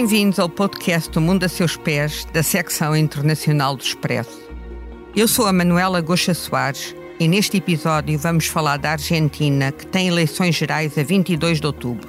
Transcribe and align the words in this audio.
Bem-vindos 0.00 0.38
ao 0.38 0.48
podcast 0.48 1.18
O 1.18 1.20
Mundo 1.20 1.44
a 1.44 1.48
Seus 1.48 1.76
Pés, 1.76 2.24
da 2.32 2.42
secção 2.42 2.96
internacional 2.96 3.76
do 3.76 3.82
Expresso. 3.82 4.40
Eu 5.14 5.28
sou 5.28 5.44
a 5.46 5.52
Manuela 5.52 6.00
Goxa 6.00 6.32
Soares 6.32 6.96
e 7.20 7.28
neste 7.28 7.58
episódio 7.58 8.18
vamos 8.18 8.46
falar 8.46 8.78
da 8.78 8.92
Argentina, 8.92 9.70
que 9.70 9.86
tem 9.86 10.08
eleições 10.08 10.56
gerais 10.56 10.96
a 10.96 11.02
22 11.02 11.60
de 11.60 11.66
outubro. 11.66 12.08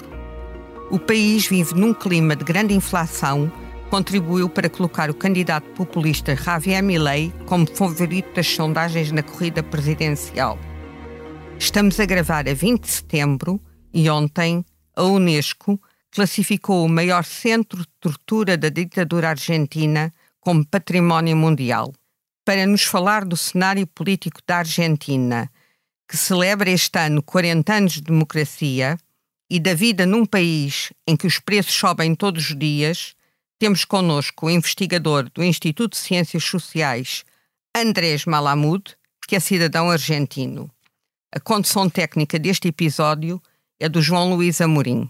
O 0.89 0.97
país 0.97 1.45
vive 1.47 1.75
num 1.75 1.93
clima 1.93 2.33
de 2.33 2.45
grande 2.45 2.73
inflação, 2.73 3.51
contribuiu 3.89 4.47
para 4.47 4.69
colocar 4.69 5.09
o 5.09 5.13
candidato 5.13 5.69
populista 5.71 6.33
Javier 6.33 6.81
Milei 6.81 7.33
como 7.45 7.67
favorito 7.67 8.33
das 8.33 8.47
sondagens 8.47 9.11
na 9.11 9.21
corrida 9.21 9.61
presidencial. 9.61 10.57
Estamos 11.59 11.99
a 11.99 12.05
gravar 12.05 12.47
a 12.47 12.53
20 12.53 12.83
de 12.83 12.89
setembro 12.89 13.59
e 13.93 14.09
ontem 14.09 14.63
a 14.95 15.03
Unesco 15.03 15.77
classificou 16.11 16.85
o 16.85 16.89
maior 16.89 17.23
centro 17.23 17.79
de 17.81 17.87
tortura 17.99 18.57
da 18.57 18.69
ditadura 18.69 19.29
argentina 19.29 20.13
como 20.39 20.65
património 20.65 21.35
mundial. 21.35 21.93
Para 22.43 22.65
nos 22.65 22.83
falar 22.83 23.23
do 23.23 23.37
cenário 23.37 23.87
político 23.87 24.41
da 24.45 24.57
Argentina, 24.57 25.49
que 26.07 26.17
celebra 26.17 26.69
este 26.69 26.99
ano 26.99 27.23
40 27.23 27.73
anos 27.73 27.93
de 27.93 28.01
democracia, 28.01 28.97
e 29.53 29.59
da 29.59 29.73
vida 29.73 30.05
num 30.05 30.25
país 30.25 30.93
em 31.05 31.17
que 31.17 31.27
os 31.27 31.37
preços 31.37 31.73
sobem 31.73 32.15
todos 32.15 32.51
os 32.51 32.57
dias, 32.57 33.13
temos 33.59 33.83
connosco 33.83 34.45
o 34.45 34.49
investigador 34.49 35.29
do 35.29 35.43
Instituto 35.43 35.91
de 35.91 35.97
Ciências 35.97 36.45
Sociais, 36.45 37.25
Andrés 37.75 38.25
Malamud, 38.25 38.95
que 39.27 39.35
é 39.35 39.41
cidadão 39.41 39.91
argentino. 39.91 40.71
A 41.33 41.39
condução 41.39 41.89
técnica 41.89 42.39
deste 42.39 42.69
episódio 42.69 43.41
é 43.77 43.89
do 43.89 44.01
João 44.01 44.33
Luís 44.33 44.61
Amorim. 44.61 45.09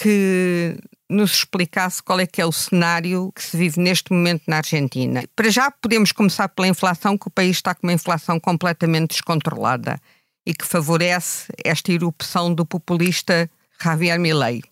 que 0.00 0.78
nos 1.10 1.32
explicasse 1.32 2.00
qual 2.00 2.20
é 2.20 2.26
que 2.26 2.40
é 2.40 2.46
o 2.46 2.52
cenário 2.52 3.32
que 3.34 3.42
se 3.42 3.56
vive 3.56 3.80
neste 3.80 4.12
momento 4.12 4.44
na 4.46 4.58
Argentina. 4.58 5.24
Para 5.34 5.50
já 5.50 5.70
podemos 5.72 6.12
começar 6.12 6.48
pela 6.48 6.68
inflação, 6.68 7.18
que 7.18 7.26
o 7.26 7.30
país 7.30 7.56
está 7.56 7.74
com 7.74 7.86
uma 7.86 7.92
inflação 7.92 8.38
completamente 8.38 9.10
descontrolada 9.10 9.98
e 10.46 10.54
que 10.54 10.64
favorece 10.64 11.52
esta 11.64 11.90
erupção 11.90 12.54
do 12.54 12.64
populista 12.64 13.50
Javier 13.82 14.20
Milei. 14.20 14.62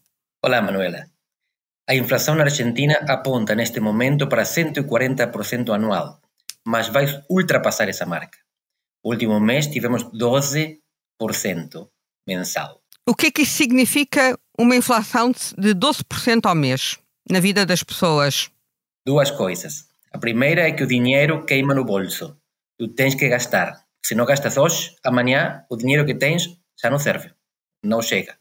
Olá, 0.45 0.63
Manuela. 0.63 1.07
A 1.89 1.95
inflação 1.95 2.37
na 2.37 2.45
Argentina 2.45 2.95
aponta 3.09 3.55
neste 3.55 3.81
momento 3.81 4.29
para 4.29 4.45
140% 4.45 5.75
anual, 5.75 6.21
mas 6.65 6.89
vai 6.89 7.07
ultrapassar 7.29 7.89
essa 7.89 8.07
marca. 8.07 8.39
O 9.03 9.11
último 9.11 9.41
mês 9.41 9.67
tivemos 9.67 10.05
12% 10.05 10.79
mensal. 12.27 12.81
O 13.09 13.15
que 13.15 13.29
é 13.29 13.31
que 13.31 13.43
isso 13.43 13.57
significa 13.57 14.37
uma 14.59 14.75
inflação 14.75 15.31
de 15.31 15.73
12% 15.77 16.45
ao 16.45 16.57
mês 16.57 16.99
na 17.31 17.39
vida 17.39 17.65
das 17.65 17.85
pessoas? 17.85 18.51
Duas 19.07 19.31
coisas. 19.31 19.87
A 20.13 20.19
primeira 20.19 20.63
é 20.63 20.73
que 20.73 20.83
o 20.83 20.89
dinheiro 20.89 21.45
queima 21.45 21.73
no 21.73 21.85
bolso. 21.85 22.37
Tu 22.77 22.89
tens 22.89 23.15
que 23.15 23.29
gastar. 23.29 23.81
Se 24.05 24.17
não 24.17 24.27
gastas 24.27 24.57
hoje, 24.57 24.97
amanhã 25.05 25.65
o 25.71 25.77
dinheiro 25.77 26.05
que 26.05 26.17
tens 26.17 26.59
já 26.83 26.91
não 26.91 26.99
serve. 26.99 27.31
Não 27.81 28.03
chega. 28.03 28.37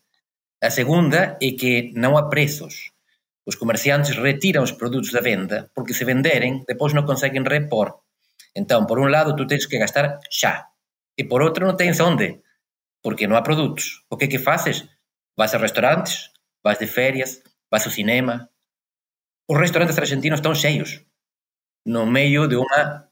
A 0.60 0.72
segunda 0.72 1.38
é 1.40 1.52
que 1.52 1.94
não 1.96 2.18
há 2.18 2.28
preços. 2.28 2.90
Os 3.46 3.54
comerciantes 3.54 4.18
retiram 4.18 4.64
os 4.64 4.72
produtos 4.72 5.12
da 5.12 5.22
venda 5.22 5.70
porque 5.76 5.94
se 5.94 6.04
venderem, 6.04 6.64
depois 6.68 6.92
não 6.92 7.06
conseguem 7.06 7.44
repor. 7.44 8.00
Então, 8.56 8.88
por 8.88 8.98
um 8.98 9.06
lado, 9.06 9.36
tu 9.36 9.46
tens 9.46 9.68
que 9.68 9.78
gastar 9.78 10.20
já. 10.32 10.66
E 11.16 11.24
por 11.24 11.44
outro, 11.44 11.68
não 11.68 11.78
tens 11.78 12.00
onde 12.00 12.42
porque 13.06 13.28
não 13.28 13.36
há 13.36 13.44
produtos. 13.44 14.02
O 14.10 14.18
que 14.18 14.26
é 14.26 14.28
que 14.28 14.40
fazes? 14.40 14.84
Vas 15.38 15.54
a 15.54 15.60
restaurantes, 15.60 16.32
vas 16.64 16.80
de 16.80 16.88
férias, 16.88 17.40
vas 17.70 17.86
ao 17.86 17.92
cinema. 17.92 18.50
Os 19.48 19.60
restaurantes 19.60 20.00
argentinos 20.00 20.40
estão 20.40 20.56
cheios, 20.56 21.04
no 21.86 22.08
meio 22.08 22.48
de 22.48 22.56
uma 22.56 23.06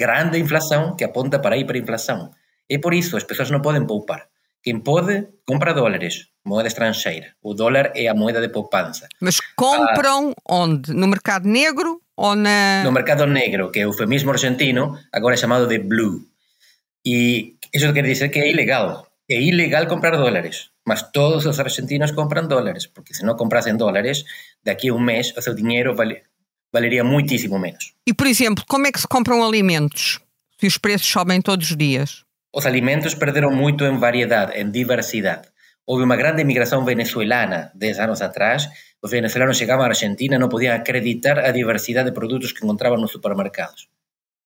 grande 0.00 0.38
inflação 0.38 0.96
que 0.96 1.04
aponta 1.04 1.38
para 1.38 1.54
a 1.54 1.58
hiperinflação. 1.58 2.30
E 2.66 2.78
por 2.78 2.94
isso 2.94 3.14
as 3.14 3.24
pessoas 3.24 3.50
não 3.50 3.60
podem 3.60 3.86
poupar. 3.86 4.26
Quem 4.62 4.80
pode, 4.80 5.28
compra 5.46 5.74
dólares, 5.74 6.28
moeda 6.42 6.68
estrangeira. 6.68 7.36
O 7.42 7.52
dólar 7.52 7.92
é 7.94 8.08
a 8.08 8.14
moeda 8.14 8.40
de 8.40 8.48
poupança. 8.48 9.06
Mas 9.20 9.38
compram 9.54 10.30
ah, 10.30 10.42
onde? 10.48 10.94
No 10.94 11.06
mercado 11.06 11.46
negro 11.46 12.00
ou 12.16 12.34
na. 12.34 12.82
No 12.84 12.90
mercado 12.90 13.26
negro, 13.26 13.70
que 13.70 13.80
é 13.80 13.86
o 13.86 13.90
eufemismo 13.90 14.30
argentino, 14.30 14.98
agora 15.12 15.34
é 15.34 15.36
chamado 15.36 15.66
de 15.66 15.78
blue. 15.78 16.22
E 17.04 17.58
isso 17.74 17.92
quer 17.92 18.02
dizer 18.02 18.30
que 18.30 18.38
é 18.38 18.50
ilegal. 18.50 19.06
É 19.28 19.40
ilegal 19.40 19.88
comprar 19.88 20.16
dólares, 20.16 20.70
mas 20.86 21.02
todos 21.10 21.46
os 21.46 21.58
argentinos 21.58 22.12
compram 22.12 22.46
dólares, 22.46 22.86
porque 22.86 23.12
se 23.12 23.24
não 23.24 23.34
comprassem 23.34 23.76
dólares, 23.76 24.24
daqui 24.64 24.88
a 24.88 24.94
um 24.94 25.00
mês 25.00 25.34
o 25.36 25.42
seu 25.42 25.52
dinheiro 25.52 25.96
vale, 25.96 26.22
valeria 26.72 27.02
muitíssimo 27.02 27.58
menos. 27.58 27.92
E, 28.06 28.14
por 28.14 28.28
exemplo, 28.28 28.64
como 28.68 28.86
é 28.86 28.92
que 28.92 29.00
se 29.00 29.08
compram 29.08 29.42
alimentos 29.42 30.20
se 30.60 30.66
os 30.68 30.78
preços 30.78 31.08
sobem 31.08 31.42
todos 31.42 31.70
os 31.70 31.76
dias? 31.76 32.24
Os 32.54 32.66
alimentos 32.66 33.14
perderam 33.14 33.50
muito 33.50 33.84
em 33.84 33.98
variedade, 33.98 34.52
em 34.58 34.70
diversidade. 34.70 35.48
Houve 35.84 36.04
uma 36.04 36.16
grande 36.16 36.42
imigração 36.42 36.84
venezuelana 36.84 37.72
10 37.74 37.98
anos 37.98 38.22
atrás. 38.22 38.68
Os 39.02 39.10
venezuelanos 39.10 39.58
chegavam 39.58 39.84
à 39.84 39.88
Argentina 39.88 40.36
e 40.36 40.38
não 40.38 40.48
podiam 40.48 40.74
acreditar 40.74 41.38
a 41.40 41.50
diversidade 41.50 42.10
de 42.10 42.14
produtos 42.14 42.52
que 42.52 42.64
encontravam 42.64 42.98
nos 42.98 43.10
supermercados. 43.10 43.88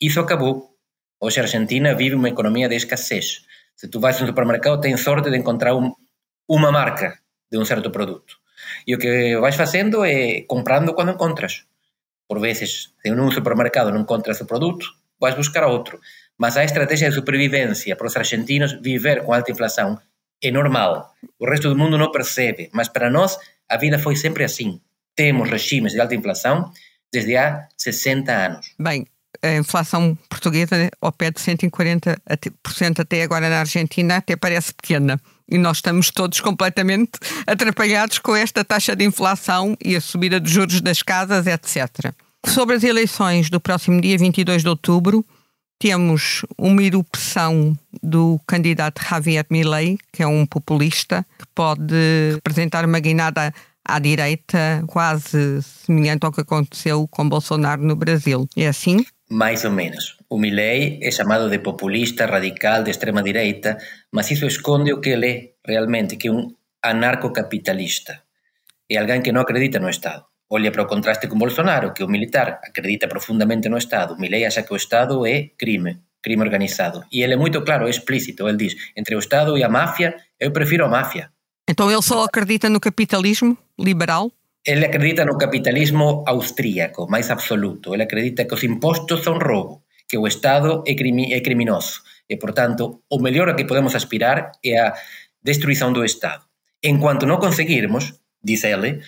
Isso 0.00 0.20
acabou. 0.20 0.74
Hoje 1.20 1.38
a 1.38 1.42
Argentina 1.42 1.94
vive 1.94 2.14
uma 2.14 2.30
economia 2.30 2.68
de 2.68 2.76
escassez. 2.76 3.42
Se 3.76 3.88
tu 3.88 4.00
vais 4.00 4.20
a 4.20 4.24
um 4.24 4.26
supermercado, 4.26 4.80
tens 4.80 5.00
sorte 5.00 5.30
de 5.30 5.36
encontrar 5.36 5.74
um, 5.74 5.92
uma 6.48 6.70
marca 6.70 7.18
de 7.50 7.58
um 7.58 7.64
certo 7.64 7.90
produto. 7.90 8.36
E 8.86 8.94
o 8.94 8.98
que 8.98 9.36
vais 9.38 9.56
fazendo 9.56 10.04
é 10.04 10.42
comprando 10.42 10.94
quando 10.94 11.12
encontras. 11.12 11.64
Por 12.28 12.40
vezes, 12.40 12.92
se 13.02 13.10
num 13.10 13.30
supermercado 13.30 13.90
não 13.90 14.00
encontras 14.00 14.40
o 14.40 14.46
produto, 14.46 14.86
vais 15.18 15.34
buscar 15.34 15.66
outro. 15.66 15.98
Mas 16.38 16.56
a 16.56 16.64
estratégia 16.64 17.08
de 17.08 17.14
sobrevivência 17.14 17.96
para 17.96 18.06
os 18.06 18.16
argentinos 18.16 18.72
viver 18.80 19.24
com 19.24 19.32
alta 19.32 19.50
inflação 19.50 19.98
é 20.42 20.50
normal. 20.50 21.14
O 21.38 21.48
resto 21.48 21.68
do 21.68 21.76
mundo 21.76 21.98
não 21.98 22.10
percebe, 22.10 22.70
mas 22.72 22.88
para 22.88 23.10
nós 23.10 23.38
a 23.68 23.76
vida 23.76 23.98
foi 23.98 24.16
sempre 24.16 24.44
assim. 24.44 24.80
Temos 25.14 25.50
regimes 25.50 25.92
de 25.92 26.00
alta 26.00 26.14
inflação 26.14 26.72
desde 27.12 27.36
há 27.36 27.68
60 27.76 28.32
anos. 28.32 28.74
Bem, 28.78 29.06
a 29.42 29.56
inflação 29.56 30.16
portuguesa 30.28 30.90
ao 31.00 31.12
pé 31.12 31.30
de 31.30 31.40
140% 31.40 33.00
até 33.00 33.22
agora 33.22 33.48
na 33.48 33.60
Argentina 33.60 34.16
até 34.16 34.36
parece 34.36 34.74
pequena. 34.74 35.20
E 35.50 35.58
nós 35.58 35.78
estamos 35.78 36.10
todos 36.10 36.40
completamente 36.40 37.12
atrapalhados 37.46 38.18
com 38.18 38.36
esta 38.36 38.64
taxa 38.64 38.94
de 38.94 39.04
inflação 39.04 39.76
e 39.84 39.96
a 39.96 40.00
subida 40.00 40.38
dos 40.38 40.52
juros 40.52 40.80
das 40.80 41.02
casas, 41.02 41.46
etc. 41.46 42.12
Sobre 42.46 42.76
as 42.76 42.84
eleições 42.84 43.50
do 43.50 43.60
próximo 43.60 44.00
dia 44.00 44.16
22 44.16 44.62
de 44.62 44.68
outubro, 44.68 45.24
temos 45.78 46.42
uma 46.58 46.82
erupção 46.82 47.76
do 48.02 48.38
candidato 48.46 49.02
Javier 49.02 49.46
Milei, 49.50 49.98
que 50.12 50.22
é 50.22 50.26
um 50.26 50.44
populista, 50.46 51.26
que 51.38 51.46
pode 51.54 51.94
representar 52.34 52.84
uma 52.84 53.00
guinada 53.00 53.52
à 53.84 53.98
direita 53.98 54.84
quase 54.86 55.62
semelhante 55.62 56.24
ao 56.24 56.32
que 56.32 56.42
aconteceu 56.42 57.08
com 57.08 57.28
Bolsonaro 57.28 57.82
no 57.82 57.96
Brasil. 57.96 58.46
É 58.56 58.68
assim? 58.68 59.04
Mais 59.30 59.64
ou 59.64 59.70
menos. 59.70 60.18
O 60.28 60.36
Milley 60.36 60.98
é 61.02 61.10
chamado 61.10 61.48
de 61.48 61.60
populista 61.60 62.26
radical 62.26 62.82
de 62.82 62.90
extrema 62.90 63.22
direita, 63.22 63.78
mas 64.10 64.30
isso 64.30 64.44
esconde 64.44 64.92
o 64.92 65.00
que 65.00 65.10
ele 65.10 65.26
é 65.30 65.50
realmente, 65.64 66.16
que 66.16 66.28
é 66.28 66.32
um 66.32 66.52
anarcocapitalista. 66.82 68.22
É 68.88 68.96
alguém 68.98 69.22
que 69.22 69.30
não 69.30 69.42
acredita 69.42 69.78
no 69.78 69.88
Estado. 69.88 70.24
Olha 70.50 70.72
para 70.72 70.82
o 70.82 70.86
contraste 70.86 71.28
com 71.28 71.38
Bolsonaro, 71.38 71.92
que 71.92 72.02
um 72.02 72.08
militar 72.08 72.60
acredita 72.64 73.06
profundamente 73.06 73.68
no 73.68 73.78
Estado. 73.78 74.18
Milley 74.18 74.44
acha 74.44 74.64
que 74.64 74.72
o 74.72 74.76
Estado 74.76 75.24
é 75.24 75.50
crime, 75.56 76.00
crime 76.20 76.42
organizado. 76.42 77.04
E 77.12 77.22
ele 77.22 77.34
é 77.34 77.36
muito 77.36 77.62
claro, 77.62 77.86
é 77.86 77.90
explícito. 77.90 78.48
Ele 78.48 78.56
diz: 78.56 78.74
entre 78.96 79.14
o 79.14 79.20
Estado 79.20 79.56
e 79.56 79.62
a 79.62 79.68
máfia, 79.68 80.16
eu 80.40 80.50
prefiro 80.50 80.84
a 80.84 80.88
máfia. 80.88 81.30
Então 81.68 81.88
ele 81.88 82.02
só 82.02 82.24
acredita 82.24 82.68
no 82.68 82.80
capitalismo 82.80 83.56
liberal? 83.78 84.32
Ele 84.66 84.84
acredita 84.84 85.24
no 85.24 85.38
capitalismo 85.38 86.22
austríaco, 86.26 87.08
mais 87.08 87.30
absoluto. 87.30 87.94
Ele 87.94 88.02
acredita 88.02 88.44
que 88.44 88.54
os 88.54 88.62
impostos 88.62 89.24
são 89.24 89.38
roubo, 89.38 89.82
que 90.08 90.18
o 90.18 90.26
Estado 90.26 90.82
é, 90.86 90.94
crimi 90.94 91.32
é 91.32 91.40
criminoso. 91.40 92.02
E, 92.28 92.36
portanto, 92.36 93.02
o 93.10 93.18
melhor 93.18 93.48
a 93.48 93.54
que 93.54 93.64
podemos 93.64 93.94
aspirar 93.94 94.52
é 94.64 94.78
a 94.78 94.94
destruição 95.42 95.92
do 95.92 96.04
Estado. 96.04 96.44
Enquanto 96.82 97.26
não 97.26 97.38
conseguirmos, 97.38 98.20
diz 98.42 98.62
ele, 98.64 99.00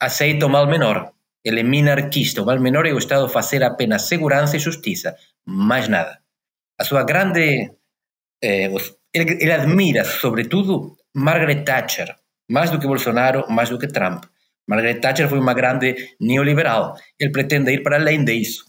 aceita 0.00 0.46
o 0.46 0.48
mal 0.48 0.66
menor. 0.66 1.12
Ele 1.44 1.60
é 1.60 1.62
minarquista. 1.62 2.44
Mal 2.44 2.60
menor 2.60 2.86
é 2.86 2.92
o 2.92 2.98
Estado 2.98 3.28
fazer 3.28 3.62
apenas 3.62 4.02
segurança 4.02 4.56
e 4.56 4.60
justiça, 4.60 5.16
mais 5.44 5.88
nada. 5.88 6.20
A 6.78 6.84
sua 6.84 7.02
grande. 7.02 7.70
Eh, 8.42 8.70
ele, 9.12 9.38
ele 9.42 9.52
admira, 9.52 10.04
sobretudo, 10.04 10.96
Margaret 11.14 11.62
Thatcher, 11.64 12.14
mais 12.50 12.70
do 12.70 12.78
que 12.78 12.86
Bolsonaro, 12.86 13.44
mais 13.50 13.70
do 13.70 13.78
que 13.78 13.86
Trump. 13.86 14.24
Margaret 14.66 15.00
Thatcher 15.00 15.28
foi 15.28 15.38
uma 15.38 15.54
grande 15.54 16.16
neoliberal. 16.20 16.94
Ele 17.18 17.32
pretende 17.32 17.72
ir 17.72 17.82
para 17.82 17.96
além 17.96 18.24
disso. 18.24 18.64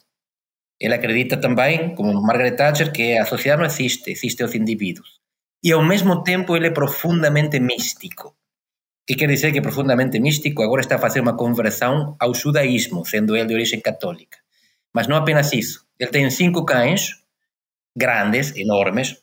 Ele 0.80 0.94
acredita 0.94 1.38
também, 1.38 1.96
como 1.96 2.22
Margaret 2.22 2.56
Thatcher, 2.56 2.92
que 2.92 3.18
a 3.18 3.26
sociedade 3.26 3.62
não 3.62 3.68
existe, 3.68 4.12
existem 4.12 4.46
os 4.46 4.56
indivíduos. 4.56 5.20
E 5.64 5.72
ao 5.72 5.84
mesmo 5.84 6.22
tempo 6.24 6.56
ele 6.56 6.68
é 6.68 6.72
profundamente 6.72 7.60
místico. 7.60 8.36
que 9.08 9.16
quer 9.16 9.28
dizer 9.30 9.52
que 9.52 9.60
é 9.60 9.62
profundamente 9.62 10.20
místico 10.20 10.64
agora 10.64 10.82
está 10.82 10.96
a 10.96 11.00
fazer 11.00 11.22
uma 11.22 11.38
conversão 11.38 12.16
ao 12.20 12.34
judaísmo, 12.34 13.06
sendo 13.06 13.36
ele 13.36 13.48
de 13.48 13.54
origem 13.54 13.80
católica. 13.80 14.38
Mas 14.94 15.08
não 15.08 15.16
apenas 15.18 15.54
isso. 15.54 15.86
Ele 16.00 16.12
tem 16.12 16.30
cinco 16.30 16.66
cães, 16.66 17.24
grandes, 17.96 18.56
enormes, 18.56 19.22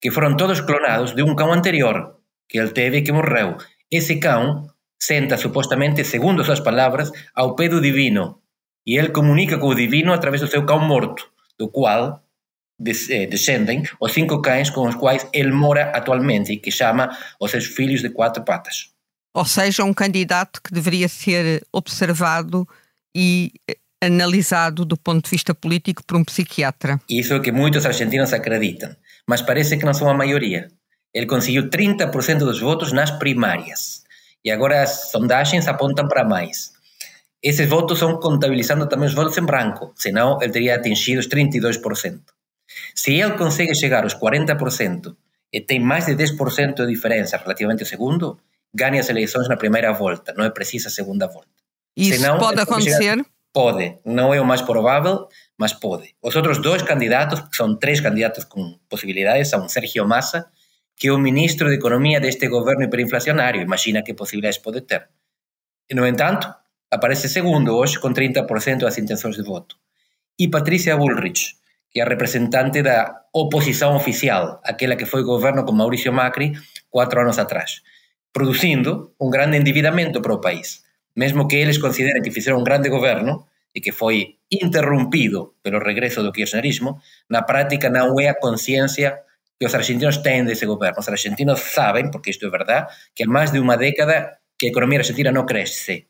que 0.00 0.10
foram 0.10 0.36
todos 0.36 0.60
clonados 0.60 1.14
de 1.14 1.22
um 1.22 1.34
cão 1.36 1.52
anterior, 1.52 2.16
que 2.48 2.58
ele 2.58 2.70
teve 2.70 2.98
e 2.98 3.02
que 3.02 3.12
morreu. 3.12 3.56
Esse 3.90 4.18
cão 4.18 4.66
senta 5.00 5.36
supostamente, 5.38 6.04
segundo 6.04 6.44
suas 6.44 6.60
palavras, 6.60 7.10
ao 7.34 7.54
pé 7.54 7.68
do 7.68 7.80
divino. 7.80 8.40
E 8.86 8.98
ele 8.98 9.08
comunica 9.08 9.58
com 9.58 9.68
o 9.68 9.74
divino 9.74 10.12
através 10.12 10.40
do 10.40 10.48
seu 10.48 10.64
cão 10.64 10.80
morto, 10.80 11.30
do 11.58 11.68
qual 11.68 12.22
eh, 13.10 13.26
descendem 13.26 13.82
os 14.00 14.12
cinco 14.12 14.40
cães 14.40 14.70
com 14.70 14.86
os 14.88 14.94
quais 14.94 15.26
ele 15.32 15.52
mora 15.52 15.90
atualmente 15.90 16.52
e 16.52 16.56
que 16.56 16.70
chama 16.70 17.10
os 17.40 17.50
seus 17.50 17.66
filhos 17.66 18.00
de 18.02 18.10
quatro 18.10 18.44
patas. 18.44 18.90
Ou 19.34 19.44
seja, 19.44 19.84
um 19.84 19.94
candidato 19.94 20.60
que 20.62 20.72
deveria 20.72 21.08
ser 21.08 21.62
observado 21.72 22.66
e 23.16 23.52
eh, 23.68 23.76
analisado 24.02 24.84
do 24.84 24.96
ponto 24.96 25.24
de 25.24 25.30
vista 25.30 25.54
político 25.54 26.02
por 26.04 26.16
um 26.16 26.24
psiquiatra. 26.24 27.00
Isso 27.08 27.32
é 27.32 27.36
o 27.36 27.42
que 27.42 27.52
muitos 27.52 27.86
argentinos 27.86 28.32
acreditam, 28.32 28.94
mas 29.28 29.42
parece 29.42 29.76
que 29.76 29.84
não 29.84 29.94
são 29.94 30.08
a 30.08 30.14
maioria. 30.14 30.68
Ele 31.14 31.26
conseguiu 31.26 31.68
30% 31.68 32.38
dos 32.38 32.60
votos 32.60 32.92
nas 32.92 33.10
primárias 33.10 34.00
e 34.44 34.50
agora 34.50 34.82
as 34.82 35.10
sondagens 35.10 35.68
apontam 35.68 36.08
para 36.08 36.24
mais. 36.24 36.72
Esses 37.42 37.68
votos 37.68 37.98
são 37.98 38.18
contabilizando 38.18 38.86
também 38.86 39.08
os 39.08 39.14
votos 39.14 39.36
em 39.38 39.44
branco, 39.44 39.92
senão 39.96 40.38
ele 40.42 40.52
teria 40.52 40.76
atingido 40.76 41.20
os 41.20 41.28
32%. 41.28 42.20
Se 42.94 43.14
ele 43.14 43.32
consegue 43.32 43.74
chegar 43.74 44.04
aos 44.04 44.14
40% 44.14 45.16
e 45.52 45.60
tem 45.60 45.80
mais 45.80 46.06
de 46.06 46.14
10% 46.14 46.74
de 46.74 46.86
diferença 46.86 47.36
relativamente 47.36 47.82
ao 47.82 47.88
segundo, 47.88 48.38
ganha 48.74 49.00
as 49.00 49.08
eleições 49.08 49.48
na 49.48 49.56
primeira 49.56 49.92
volta, 49.92 50.34
não 50.36 50.44
é 50.44 50.50
precisa 50.50 50.88
a 50.88 50.90
segunda 50.90 51.26
volta. 51.26 51.48
Isso 51.96 52.18
Senão, 52.18 52.38
pode 52.38 52.60
acontecer? 52.60 53.02
Chegar, 53.02 53.24
pode, 53.52 53.98
não 54.04 54.32
é 54.32 54.40
o 54.40 54.44
mais 54.44 54.60
provável, 54.60 55.26
mas 55.58 55.72
pode. 55.72 56.14
Os 56.22 56.36
outros 56.36 56.58
dois 56.58 56.82
candidatos, 56.82 57.40
que 57.40 57.56
são 57.56 57.74
três 57.74 58.00
candidatos 58.00 58.44
com 58.44 58.78
possibilidades, 58.88 59.48
são 59.48 59.68
Sergio 59.68 60.06
Massa, 60.06 60.46
que 61.00 61.08
o 61.10 61.16
ministro 61.16 61.72
de 61.72 61.80
Economía 61.80 62.20
deste 62.20 62.52
goberno 62.52 62.84
hiperinflacionario 62.84 63.64
imagina 63.64 64.04
que 64.04 64.12
posibilidades 64.12 64.60
pode 64.60 64.84
ter. 64.84 65.08
E, 65.88 65.96
no 65.96 66.04
entanto, 66.04 66.52
aparece 66.92 67.32
segundo 67.32 67.80
hoxe 67.80 67.96
con 67.96 68.12
30% 68.12 68.84
das 68.84 69.00
intencións 69.00 69.40
de 69.40 69.48
voto. 69.48 69.80
E 70.36 70.52
Patricia 70.52 71.00
Bullrich, 71.00 71.56
que 71.88 71.98
é 71.98 72.02
a 72.04 72.10
representante 72.12 72.84
da 72.84 73.32
oposición 73.32 73.96
oficial, 73.96 74.60
aquela 74.60 75.00
que 75.00 75.08
foi 75.08 75.24
goberno 75.24 75.64
con 75.64 75.80
Mauricio 75.80 76.12
Macri 76.12 76.52
cuatro 76.92 77.24
anos 77.24 77.40
atrás, 77.40 77.80
producindo 78.28 79.16
un 79.16 79.32
grande 79.32 79.56
endividamento 79.56 80.20
para 80.20 80.36
o 80.36 80.44
país. 80.44 80.84
Mesmo 81.16 81.48
que 81.48 81.64
eles 81.64 81.80
consideren 81.80 82.20
que 82.20 82.30
fixeron 82.30 82.60
un 82.60 82.68
grande 82.68 82.92
goberno 82.92 83.48
e 83.72 83.80
que 83.80 83.96
foi 83.96 84.36
interrumpido 84.52 85.56
pelo 85.64 85.80
regreso 85.80 86.20
do 86.20 86.28
kirchnerismo, 86.28 87.00
na 87.32 87.48
práctica 87.48 87.88
non 87.88 88.20
é 88.20 88.28
a 88.28 88.36
conciencia 88.36 89.24
que 89.60 89.66
os 89.66 89.74
argentinos 89.74 90.22
têm 90.24 90.46
desse 90.46 90.64
governo. 90.64 91.00
Os 91.00 91.08
argentinos 91.08 91.60
saben, 91.60 92.10
porque 92.10 92.30
isto 92.30 92.46
é 92.46 92.50
verdade, 92.50 92.88
que 93.14 93.24
há 93.24 93.28
máis 93.28 93.52
de 93.52 93.60
unha 93.60 93.76
década 93.76 94.40
que 94.56 94.66
a 94.66 94.72
economía 94.72 95.04
argentina 95.04 95.28
non 95.28 95.44
crece. 95.44 96.08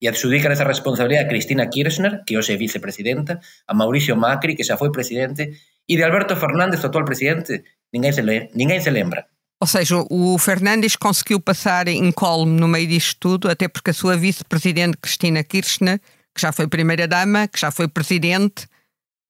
E 0.00 0.08
adjudican 0.08 0.56
esa 0.56 0.64
responsabilidade 0.64 1.28
a 1.28 1.30
Cristina 1.30 1.68
Kirchner, 1.68 2.24
que 2.24 2.40
hoxe 2.40 2.56
é 2.56 2.56
vicepresidenta, 2.56 3.44
a 3.68 3.72
Mauricio 3.76 4.16
Macri, 4.16 4.56
que 4.56 4.64
xa 4.64 4.80
foi 4.80 4.88
presidente, 4.88 5.52
e 5.84 6.00
de 6.00 6.02
Alberto 6.02 6.32
Fernández, 6.32 6.80
o 6.80 6.88
actual 6.88 7.04
presidente, 7.04 7.60
ninguén 7.92 8.16
se, 8.16 8.24
le, 8.24 8.48
ninguén 8.56 8.80
se 8.80 8.88
lembra. 8.88 9.28
Ou 9.60 9.68
seja, 9.68 10.00
o 10.08 10.40
Fernandes 10.40 10.96
conseguiu 10.96 11.44
passar 11.44 11.92
incólume 11.92 12.56
no 12.56 12.72
meio 12.72 12.88
disto 12.88 13.20
tudo, 13.20 13.52
até 13.52 13.68
porque 13.68 13.92
a 13.92 13.96
sua 14.00 14.16
vice-presidente 14.16 14.96
Cristina 14.96 15.44
Kirchner, 15.44 16.00
que 16.32 16.40
já 16.40 16.56
foi 16.56 16.64
primeira-dama, 16.72 17.52
que 17.52 17.60
já 17.60 17.68
foi 17.68 17.84
presidente, 17.84 18.64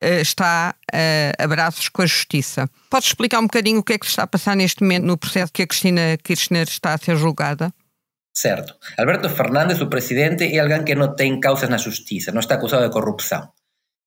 está 0.00 0.74
a 1.40 1.46
braços 1.46 1.88
com 1.88 2.02
a 2.02 2.06
justiça. 2.06 2.68
Podes 2.90 3.08
explicar 3.08 3.40
um 3.40 3.46
bocadinho 3.46 3.80
o 3.80 3.82
que 3.82 3.94
é 3.94 3.98
que 3.98 4.06
está 4.06 4.22
a 4.22 4.26
passar 4.26 4.56
neste 4.56 4.82
momento 4.82 5.04
no 5.04 5.18
processo 5.18 5.52
que 5.52 5.62
a 5.62 5.66
Cristina 5.66 6.16
Kirchner 6.22 6.68
está 6.68 6.94
a 6.94 6.98
ser 6.98 7.16
julgada? 7.16 7.72
Certo. 8.34 8.76
Alberto 8.96 9.28
Fernandes, 9.28 9.80
o 9.80 9.88
presidente, 9.88 10.44
é 10.44 10.60
alguém 10.60 10.84
que 10.84 10.94
não 10.94 11.14
tem 11.16 11.40
causas 11.40 11.68
na 11.68 11.76
justiça, 11.76 12.30
não 12.30 12.40
está 12.40 12.54
acusado 12.54 12.84
de 12.84 12.92
corrupção, 12.92 13.50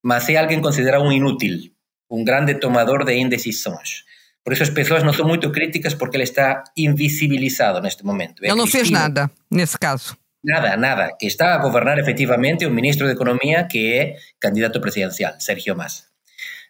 mas 0.02 0.30
é 0.30 0.38
alguém 0.38 0.62
considerado 0.62 1.04
um 1.04 1.12
inútil, 1.12 1.72
um 2.10 2.24
grande 2.24 2.56
tomador 2.56 3.04
de 3.04 3.14
indecisões. 3.14 4.04
Por 4.44 4.54
eso 4.54 4.64
as 4.64 4.72
persoas 4.72 5.04
non 5.04 5.14
son 5.14 5.30
moito 5.30 5.52
críticas 5.52 5.94
porque 5.94 6.18
ele 6.18 6.26
está 6.26 6.64
invisibilizado 6.74 7.78
neste 7.78 8.02
momento. 8.02 8.42
Ele 8.42 8.58
non 8.58 8.66
fez 8.66 8.90
nada, 8.90 9.30
nesse 9.52 9.78
caso. 9.78 10.18
Nada, 10.44 10.76
nada. 10.76 11.16
Que 11.20 11.28
está 11.28 11.54
a 11.54 11.60
gobernar 11.60 12.00
efectivamente 12.00 12.66
o 12.66 12.72
ministro 12.72 13.06
de 13.06 13.14
Economía 13.14 13.68
que 13.68 13.94
é 13.94 14.04
candidato 14.40 14.82
presidencial, 14.82 15.34
Sergio 15.40 15.76
Massa. 15.76 16.10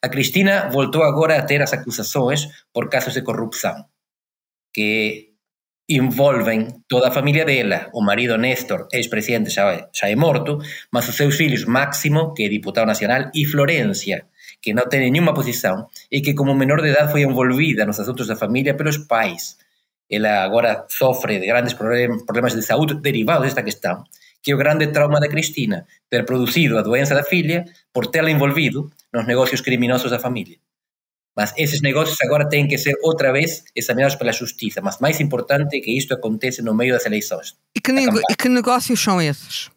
A 0.03 0.09
Cristina 0.09 0.67
voltou 0.69 1.03
agora 1.03 1.37
a 1.37 1.45
ter 1.45 1.61
as 1.61 1.73
acusações 1.73 2.49
por 2.73 2.89
casos 2.89 3.13
de 3.13 3.21
corrupção 3.21 3.85
que 4.73 5.31
envolven 5.87 6.83
toda 6.87 7.09
a 7.09 7.11
familia 7.11 7.45
dela. 7.45 7.89
O 7.93 8.01
marido 8.01 8.37
Néstor, 8.37 8.87
ex-presidente, 8.91 9.51
xa, 9.51 9.89
xa 9.93 10.09
é 10.09 10.15
morto, 10.15 10.59
mas 10.91 11.07
os 11.07 11.15
seus 11.15 11.35
filhos 11.35 11.65
Máximo, 11.65 12.33
que 12.33 12.45
é 12.45 12.49
diputado 12.49 12.87
nacional, 12.87 13.29
e 13.33 13.45
Florencia, 13.45 14.27
que 14.61 14.73
non 14.73 14.87
ten 14.91 15.03
nenhuma 15.03 15.35
posición 15.35 15.87
e 16.09 16.19
que 16.23 16.35
como 16.35 16.57
menor 16.57 16.81
de 16.81 16.91
edad 16.91 17.07
foi 17.11 17.21
envolvida 17.23 17.85
nos 17.85 17.99
asuntos 17.99 18.27
da 18.27 18.39
familia 18.39 18.75
pelos 18.75 19.05
pais. 19.05 19.60
Ela 20.11 20.43
agora 20.43 20.85
sofre 20.89 21.39
de 21.39 21.47
grandes 21.47 21.73
problemas 21.73 22.53
de 22.53 22.61
saúde 22.61 22.95
derivados 22.95 23.45
desta 23.45 23.63
questão, 23.63 24.03
que 24.43 24.51
é 24.51 24.55
o 24.55 24.57
grande 24.57 24.87
trauma 24.87 25.19
da 25.19 25.29
Cristina, 25.29 25.87
ter 26.09 26.25
producido 26.25 26.77
a 26.77 26.81
doença 26.81 27.15
da 27.15 27.23
filha 27.23 27.63
por 27.93 28.07
tê-la 28.07 28.29
envolvido 28.29 28.91
nos 29.13 29.25
negocios 29.25 29.61
criminosos 29.61 30.11
da 30.11 30.19
familia. 30.19 30.57
Mas 31.35 31.53
esses 31.57 31.81
negocios 31.81 32.19
agora 32.21 32.49
têm 32.49 32.67
que 32.67 32.77
ser 32.77 32.93
outra 33.01 33.31
vez 33.31 33.63
examinados 33.73 34.15
pela 34.15 34.33
justiça. 34.33 34.81
Mas 34.81 34.99
mais 34.99 35.19
importante 35.21 35.77
é 35.77 35.79
que 35.79 35.97
isto 35.97 36.13
acontece 36.13 36.61
no 36.61 36.73
meio 36.73 36.93
das 36.93 37.05
eleições. 37.05 37.55
E 37.73 37.79
que, 37.79 37.91
e 37.91 38.35
que 38.35 38.49
negócios 38.49 38.99
são 38.99 39.21
esses? 39.21 39.71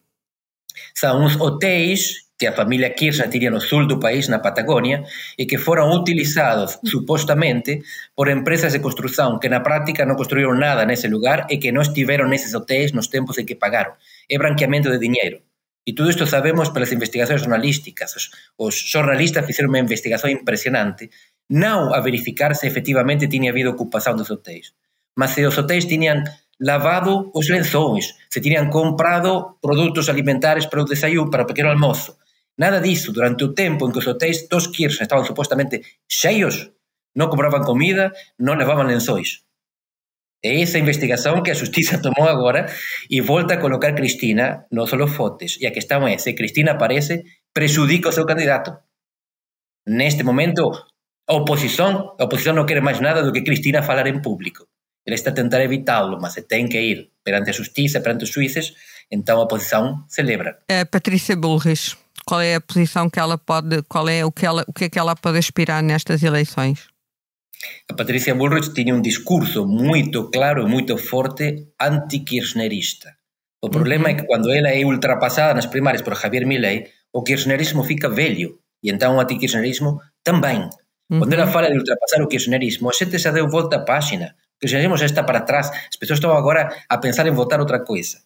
São 0.95 1.25
os 1.25 1.37
hotéis 1.37 2.24
que 2.39 2.49
a 2.49 2.53
familia 2.53 2.95
Kirchner 2.95 3.31
tiña 3.31 3.51
no 3.51 3.63
sul 3.63 3.87
do 3.87 4.03
país, 4.03 4.27
na 4.27 4.43
Patagonia, 4.43 5.07
e 5.39 5.47
que 5.47 5.63
foron 5.63 5.95
utilizados, 5.95 6.83
supostamente, 6.83 7.87
por 8.19 8.27
empresas 8.27 8.75
de 8.75 8.83
construción 8.83 9.39
que 9.39 9.53
na 9.53 9.63
práctica 9.63 10.03
non 10.03 10.19
construíron 10.19 10.59
nada 10.59 10.83
nese 10.83 11.07
lugar 11.07 11.47
e 11.47 11.63
que 11.63 11.71
non 11.71 11.87
estiveron 11.87 12.35
neses 12.35 12.51
hotéis 12.59 12.91
nos 12.91 13.07
tempos 13.07 13.39
en 13.39 13.47
que 13.47 13.55
pagaron. 13.55 13.95
É 14.27 14.35
branqueamento 14.35 14.91
de 14.91 14.99
diñeiro. 14.99 15.47
E 15.87 15.93
tudo 15.93 16.11
isto 16.11 16.27
sabemos 16.27 16.73
pelas 16.75 16.91
investigacións 16.97 17.45
jornalísticas. 17.45 18.17
Os, 18.19 18.25
os 18.59 18.75
xornalistas 18.75 19.47
fixeron 19.47 19.71
unha 19.71 19.85
investigación 19.85 20.35
impresionante, 20.35 21.15
non 21.47 21.93
a 21.93 22.01
verificar 22.01 22.57
se 22.57 22.67
efectivamente 22.67 23.31
tiña 23.31 23.53
habido 23.53 23.77
ocupación 23.77 24.17
dos 24.17 24.33
hotéis, 24.33 24.73
mas 25.15 25.37
se 25.37 25.45
os 25.47 25.55
hotéis 25.61 25.87
tiñan 25.87 26.25
lavado 26.59 27.31
os 27.35 27.47
lençóis, 27.53 28.17
se 28.33 28.41
tiñan 28.41 28.73
comprado 28.73 29.61
produtos 29.61 30.09
alimentares 30.09 30.67
para 30.67 30.83
o 30.83 30.89
desayuno, 30.89 31.31
para 31.31 31.45
o 31.45 31.51
pequeno 31.51 31.69
almozo, 31.69 32.17
Nada 32.59 32.81
disso. 32.81 33.13
Durante 33.13 33.45
o 33.45 33.53
tempo 33.53 33.89
em 33.89 33.93
que 33.93 33.99
os 33.99 34.07
hotéis 34.07 34.49
dos 34.49 34.67
Kirchner 34.67 35.03
estavam 35.03 35.25
supostamente 35.25 35.83
cheios, 36.09 36.71
não 37.15 37.29
cobravam 37.29 37.63
comida, 37.63 38.13
não 38.39 38.55
levavam 38.55 38.85
lençóis. 38.85 39.43
É 40.43 40.61
essa 40.61 40.79
investigação 40.79 41.43
que 41.43 41.51
a 41.51 41.55
justiça 41.55 42.01
tomou 42.03 42.29
agora 42.29 42.67
e 43.11 43.21
volta 43.21 43.55
a 43.55 43.61
colocar 43.61 43.93
Cristina 43.95 44.67
nos 44.71 44.93
holofotes. 44.93 45.59
E 45.61 45.67
a 45.67 45.71
questão 45.71 46.07
é, 46.07 46.19
se 46.19 46.33
Cristina 46.35 46.73
aparece, 46.73 47.25
prejudica 47.53 48.09
o 48.09 48.13
seu 48.13 48.27
candidato. 48.27 48.77
Neste 49.87 50.23
momento, 50.23 50.71
a 51.27 51.35
oposição, 51.35 52.15
a 52.19 52.25
oposição 52.25 52.55
não 52.55 52.67
quer 52.67 52.81
mais 52.81 53.01
nada 53.01 53.23
do 53.23 53.33
que 53.33 53.43
Cristina 53.43 53.83
falar 53.83 54.07
em 54.07 54.21
público. 54.21 54.67
Ele 55.07 55.17
está 55.17 55.31
a 55.31 55.35
tentar 55.35 55.63
evitá-lo, 55.63 56.19
mas 56.21 56.35
tem 56.49 56.67
que 56.67 56.81
ir 56.81 57.11
perante 57.23 57.51
a 57.51 57.53
justiça, 57.53 58.01
perante 58.01 58.25
os 58.25 58.31
juízes, 58.31 58.73
então 59.11 59.39
a 59.39 59.43
oposição 59.43 60.03
celebra. 60.09 60.59
É 60.69 60.85
Patrícia 60.85 61.37
Bullrich 61.37 62.04
qual 62.27 62.41
é 62.41 62.57
a 62.57 62.61
posição 62.61 63.09
que 63.09 63.19
ela 63.19 63.37
pode, 63.37 63.83
qual 63.83 64.09
é 64.09 64.25
o 64.25 64.33
que, 64.33 64.47
ela, 64.47 64.65
o 64.67 64.73
que 64.73 64.85
é 64.85 64.89
que 64.89 64.99
ela 64.99 65.15
pode 65.15 65.39
aspirar 65.39 65.83
nestas 65.83 66.23
eleições? 66.23 66.89
A 67.91 67.95
Patrícia 67.95 68.35
Bullrich 68.35 68.73
tinha 68.75 68.95
um 68.95 69.01
discurso 69.01 69.67
muito 69.67 70.31
claro 70.31 70.63
e 70.63 70.69
muito 70.69 70.97
forte 70.99 71.69
anti-kirchnerista. 71.81 73.15
O 73.63 73.71
problema 73.71 74.11
é 74.11 74.15
que 74.15 74.27
quando 74.27 74.53
ela 74.53 74.69
é 74.69 74.85
ultrapassada 74.85 75.55
nas 75.55 75.65
primárias 75.65 76.03
por 76.03 76.15
Javier 76.15 76.47
Milei, 76.47 76.87
o 77.13 77.23
kirchnerismo 77.23 77.83
fica 77.83 78.11
velho. 78.11 78.59
E 78.83 78.91
então 78.91 79.17
o 79.17 79.21
antikirchnerismo 79.21 79.99
também. 80.23 80.69
Uhum. 81.11 81.21
Quando 81.21 81.33
ela 81.33 81.47
fala 81.47 81.71
de 81.71 81.79
ultrapassar 81.79 82.21
o 82.23 82.29
kirchnerismo, 82.29 82.91
a 82.91 82.93
gente 82.93 83.17
já 83.17 83.31
deu 83.31 83.49
volta 83.49 83.77
à 83.77 83.81
página. 83.81 84.37
O 84.57 84.61
kirchnerismo 84.61 84.99
já 84.99 85.07
está 85.07 85.23
para 85.23 85.41
trás. 85.41 85.71
As 85.71 85.97
pessoas 85.97 86.19
estão 86.19 86.37
agora 86.37 86.77
a 86.89 86.99
pensar 86.99 87.27
em 87.27 87.31
votar 87.31 87.59
outra 87.59 87.81
coisa. 87.81 88.19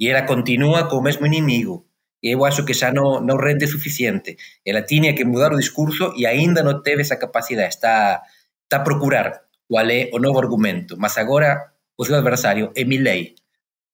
E 0.00 0.08
ela 0.08 0.22
continua 0.22 0.88
com 0.88 0.96
o 0.96 1.02
mesmo 1.02 1.24
inimigo. 1.26 1.86
E 2.22 2.30
eu 2.30 2.44
acho 2.44 2.64
que 2.64 2.72
já 2.72 2.92
não, 2.92 3.20
não 3.20 3.36
rende 3.36 3.66
suficiente. 3.66 4.36
Ela 4.64 4.82
tinha 4.82 5.12
que 5.14 5.24
mudar 5.24 5.52
o 5.52 5.58
discurso 5.58 6.14
e 6.16 6.26
ainda 6.26 6.62
não 6.62 6.82
teve 6.82 7.02
essa 7.02 7.16
capacidade. 7.16 7.74
Está, 7.74 8.22
está 8.62 8.76
a 8.76 8.80
procurar 8.80 9.42
qual 9.68 9.90
é 9.90 10.08
o 10.12 10.18
novo 10.18 10.38
argumento. 10.38 10.96
Mas 10.96 11.18
agora 11.18 11.72
o 11.96 12.04
seu 12.04 12.14
adversário 12.16 12.72
é 12.76 12.84
Milley. 12.84 13.34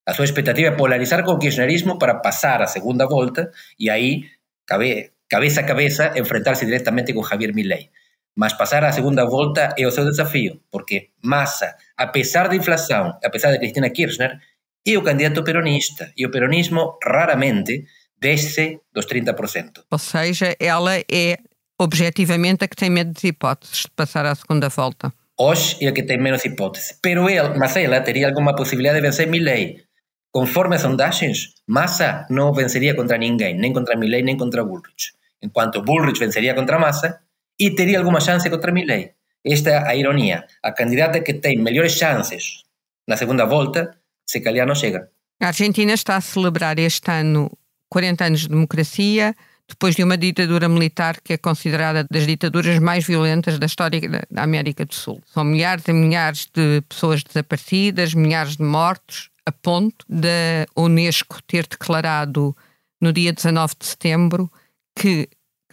A 0.07 0.15
súa 0.15 0.25
expectativa 0.25 0.69
é 0.69 0.77
polarizar 0.77 1.23
con 1.25 1.37
o 1.37 1.39
kirchnerismo 1.39 1.99
para 1.99 2.25
pasar 2.25 2.63
a 2.63 2.67
segunda 2.67 3.05
volta 3.05 3.53
e 3.77 3.91
aí 3.91 4.25
cabe, 4.65 5.13
cabeza 5.29 5.61
a 5.61 5.69
cabeza 5.69 6.17
enfrentarse 6.17 6.65
directamente 6.65 7.13
con 7.13 7.25
Javier 7.25 7.53
Milei. 7.53 7.93
Mas 8.35 8.55
pasar 8.55 8.85
a 8.85 8.93
segunda 8.93 9.25
volta 9.27 9.75
é 9.77 9.85
o 9.85 9.91
seu 9.91 10.05
desafío, 10.05 10.63
porque 10.71 11.13
Massa, 11.21 11.77
a 11.97 12.09
pesar 12.09 12.49
da 12.49 12.57
inflación, 12.57 13.19
a 13.21 13.29
pesar 13.29 13.53
de 13.53 13.59
Cristina 13.59 13.91
Kirchner, 13.91 14.41
é 14.87 14.97
o 14.97 15.03
candidato 15.03 15.45
peronista. 15.45 16.13
E 16.17 16.25
o 16.25 16.31
peronismo 16.31 16.97
raramente 17.05 17.85
desce 18.21 18.81
dos 18.93 19.07
30%. 19.07 19.85
Ou 19.91 19.99
seja, 19.99 20.57
ela 20.59 20.97
é 20.97 21.39
objetivamente 21.79 22.65
a 22.65 22.69
que 22.69 22.77
tem 22.77 22.91
medo 22.91 23.13
de 23.13 23.29
hipóteses 23.29 23.83
de 23.83 23.91
passar 23.95 24.27
à 24.27 24.35
segunda 24.35 24.69
volta. 24.69 25.13
Hoxe 25.39 25.85
é 25.85 25.89
a 25.89 25.93
que 25.93 26.03
tem 26.03 26.19
menos 26.19 26.45
hipóteses. 26.45 26.99
Pero 27.01 27.29
ele, 27.31 27.57
mas 27.57 27.77
ela 27.77 28.01
teria 28.01 28.29
alguma 28.29 28.57
possibilidade 28.57 29.01
de 29.01 29.07
vencer 29.07 29.29
Milley. 29.29 29.85
Conforme 30.33 30.75
as 30.75 30.83
sondagens, 30.83 31.55
Massa 31.67 32.27
não 32.29 32.53
venceria 32.53 32.95
contra 32.95 33.17
ninguém, 33.17 33.57
nem 33.57 33.73
contra 33.73 33.97
Milley, 33.97 34.23
nem 34.23 34.37
contra 34.37 34.65
Bullrich. 34.65 35.13
Enquanto 35.41 35.83
Bullrich 35.83 36.19
venceria 36.19 36.55
contra 36.55 36.79
Massa 36.79 37.21
e 37.59 37.71
teria 37.71 37.99
alguma 37.99 38.21
chance 38.21 38.51
contra 38.51 38.73
Milley. 38.73 39.13
Esta 39.45 39.71
é 39.71 39.89
a 39.89 39.95
ironia. 39.95 40.45
A 40.63 40.73
candidata 40.73 41.21
que 41.21 41.35
tem 41.35 41.57
melhores 41.57 41.93
chances 41.93 42.65
na 43.07 43.17
segunda 43.17 43.47
volta, 43.47 43.97
se 44.27 44.41
calhar 44.41 44.67
não 44.67 44.75
chega. 44.75 45.09
A 45.41 45.47
Argentina 45.47 45.93
está 45.95 46.17
a 46.17 46.21
celebrar 46.21 46.79
este 46.81 47.11
ano 47.11 47.49
40 47.89 48.25
anos 48.25 48.41
de 48.41 48.49
democracia, 48.49 49.35
depois 49.69 49.95
de 49.95 50.03
uma 50.03 50.17
ditadura 50.17 50.69
militar 50.69 51.21
que 51.23 51.35
é 51.35 51.37
considerada 51.37 52.07
das 52.11 52.27
ditaduras 52.27 52.79
mais 52.79 53.07
violentas 53.07 53.59
da 53.59 53.67
história 53.67 54.01
da 54.31 54.43
América 54.43 54.85
do 54.85 54.95
Sul. 54.95 55.23
São 55.27 55.45
milhares 55.45 55.87
e 55.87 55.93
milhares 55.93 56.49
de 56.53 56.81
pessoas 56.89 57.23
desaparecidas, 57.23 58.15
milhares 58.15 58.57
de 58.57 58.63
mortos, 58.63 59.31
a 59.45 59.53
ponto 59.53 60.05
da 60.09 60.67
Unesco 60.77 61.43
ter 61.43 61.67
declarado 61.67 62.57
no 63.01 63.13
dia 63.13 63.33
19 63.33 63.75
de 63.79 63.87
setembro 63.87 64.51
que 64.95 65.29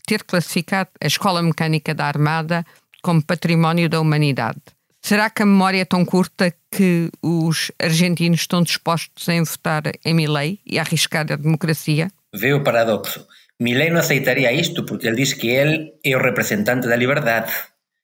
ter 0.05 0.23
classificado 0.23 0.89
a 1.01 1.07
Escola 1.07 1.41
Mecânica 1.41 1.93
da 1.93 2.05
Armada 2.05 2.65
como 3.01 3.23
património 3.23 3.89
da 3.89 3.99
humanidade. 3.99 4.61
Será 5.05 5.29
que 5.29 5.43
a 5.43 5.45
memória 5.45 5.81
é 5.81 5.85
tão 5.85 6.03
curta 6.03 6.51
que 6.71 7.11
os 7.21 7.71
argentinos 7.77 8.39
estão 8.39 8.63
dispostos 8.63 9.29
a 9.29 9.37
votar 9.43 9.83
em 10.03 10.15
Milei 10.15 10.57
e 10.65 10.79
a 10.79 10.81
arriscar 10.81 11.31
a 11.31 11.35
democracia? 11.35 12.09
Vê 12.33 12.55
o 12.55 12.63
paradoxo. 12.63 13.27
Milei 13.59 13.91
não 13.91 13.99
aceitaria 13.99 14.51
isto 14.51 14.83
porque 14.83 15.05
ele 15.05 15.17
diz 15.17 15.33
que 15.33 15.49
ele 15.49 15.93
é 16.03 16.17
o 16.17 16.19
representante 16.19 16.87
da 16.87 16.95
liberdade, 16.95 17.53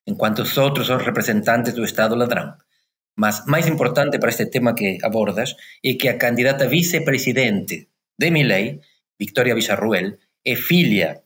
enquanto 0.06 0.44
os 0.44 0.56
outros 0.60 0.86
são 0.86 0.98
representantes 0.98 1.74
do 1.74 1.84
Estado 1.84 2.14
ladrão. 2.14 2.54
Mas 3.18 3.48
máis 3.48 3.66
importante 3.66 4.20
para 4.20 4.30
este 4.30 4.46
tema 4.46 4.76
que 4.76 5.00
abordas 5.02 5.56
é 5.84 5.96
que 5.96 6.08
a 6.08 6.20
candidata 6.20 6.68
vicepresidente 6.68 7.90
de 8.16 8.30
Milei, 8.30 8.80
Victoria 9.20 9.56
Villarruel, 9.56 10.20
é 10.46 10.56
filha 10.56 11.24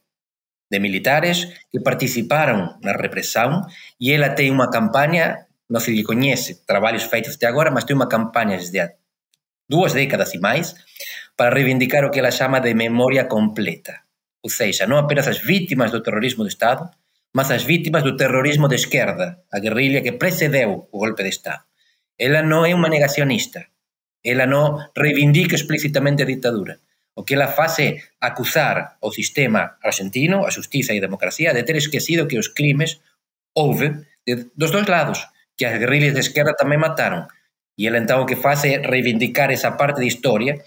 de 0.71 0.79
militares 0.79 1.67
que 1.69 1.79
participaron 1.79 2.79
na 2.81 2.95
represión 2.95 3.69
e 3.99 4.15
ela 4.15 4.33
ten 4.33 4.55
unha 4.55 4.73
campaña, 4.73 5.44
non 5.69 5.81
se 5.81 5.93
lle 5.93 6.05
coñece 6.05 6.61
traballos 6.65 7.09
feitos 7.09 7.35
até 7.35 7.49
agora, 7.49 7.73
mas 7.73 7.85
ten 7.85 7.97
unha 7.97 8.11
campaña 8.11 8.57
desde 8.57 8.79
a 8.81 8.87
dúas 9.65 9.97
décadas 9.97 10.33
e 10.37 10.39
máis 10.39 10.77
para 11.33 11.53
reivindicar 11.53 12.05
o 12.05 12.11
que 12.13 12.21
ela 12.21 12.33
chama 12.33 12.61
de 12.61 12.77
memoria 12.77 13.25
completa. 13.25 14.05
Ou 14.45 14.51
seja, 14.53 14.85
non 14.85 15.01
apenas 15.01 15.25
as 15.25 15.41
vítimas 15.41 15.89
do 15.89 16.05
terrorismo 16.05 16.45
do 16.45 16.53
Estado, 16.53 16.85
mas 17.33 17.49
as 17.49 17.65
vítimas 17.65 18.05
do 18.05 18.15
terrorismo 18.15 18.69
de 18.69 18.77
esquerda, 18.77 19.43
a 19.51 19.57
guerrilla 19.59 20.05
que 20.05 20.15
precedeu 20.15 20.87
o 20.93 20.97
golpe 21.01 21.25
de 21.25 21.33
Estado. 21.33 21.65
Ela 22.15 22.45
non 22.45 22.63
é 22.63 22.71
unha 22.71 22.87
negacionista, 22.87 23.73
ela 24.23 24.45
non 24.45 24.79
reivindica 24.95 25.57
explicitamente 25.57 26.23
a 26.23 26.29
ditadura. 26.29 26.79
O 27.17 27.23
que 27.23 27.35
ela 27.35 27.51
faz 27.51 27.79
é 27.79 27.99
acusar 28.21 29.01
o 29.01 29.11
sistema 29.11 29.75
argentino, 29.83 30.45
a 30.45 30.51
justiza 30.53 30.93
e 30.93 30.99
a 30.99 31.05
democracia, 31.05 31.51
de 31.51 31.63
ter 31.63 31.75
esquecido 31.75 32.27
que 32.27 32.39
os 32.39 32.47
crimes 32.47 33.01
houve 33.55 34.07
de, 34.23 34.51
dos 34.55 34.71
dois 34.71 34.87
lados, 34.87 35.27
que 35.57 35.65
as 35.65 35.79
guerrillas 35.79 36.13
de 36.13 36.23
esquerda 36.23 36.55
tamén 36.55 36.83
mataron. 36.83 37.27
E 37.75 37.87
ela 37.87 37.99
entón 37.99 38.23
o 38.23 38.29
que 38.29 38.39
faz 38.39 38.63
é 38.63 38.79
reivindicar 38.79 39.51
esa 39.51 39.75
parte 39.75 39.99
da 39.99 40.07
historia 40.07 40.63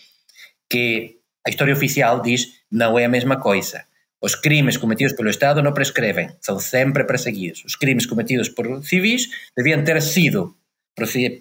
que 0.68 1.20
a 1.44 1.48
historia 1.48 1.76
oficial 1.76 2.20
diz 2.20 2.64
non 2.68 2.96
é 3.00 3.08
a 3.08 3.12
mesma 3.12 3.40
coisa. 3.40 3.88
Os 4.20 4.34
crimes 4.34 4.76
cometidos 4.76 5.14
pelo 5.14 5.30
Estado 5.30 5.62
non 5.62 5.72
prescreven, 5.72 6.36
son 6.42 6.58
sempre 6.58 7.06
perseguidos. 7.06 7.64
Os 7.64 7.78
crimes 7.78 8.04
cometidos 8.04 8.50
por 8.50 8.82
civis 8.84 9.30
debían 9.54 9.86
ter 9.86 10.02
sido 10.02 10.58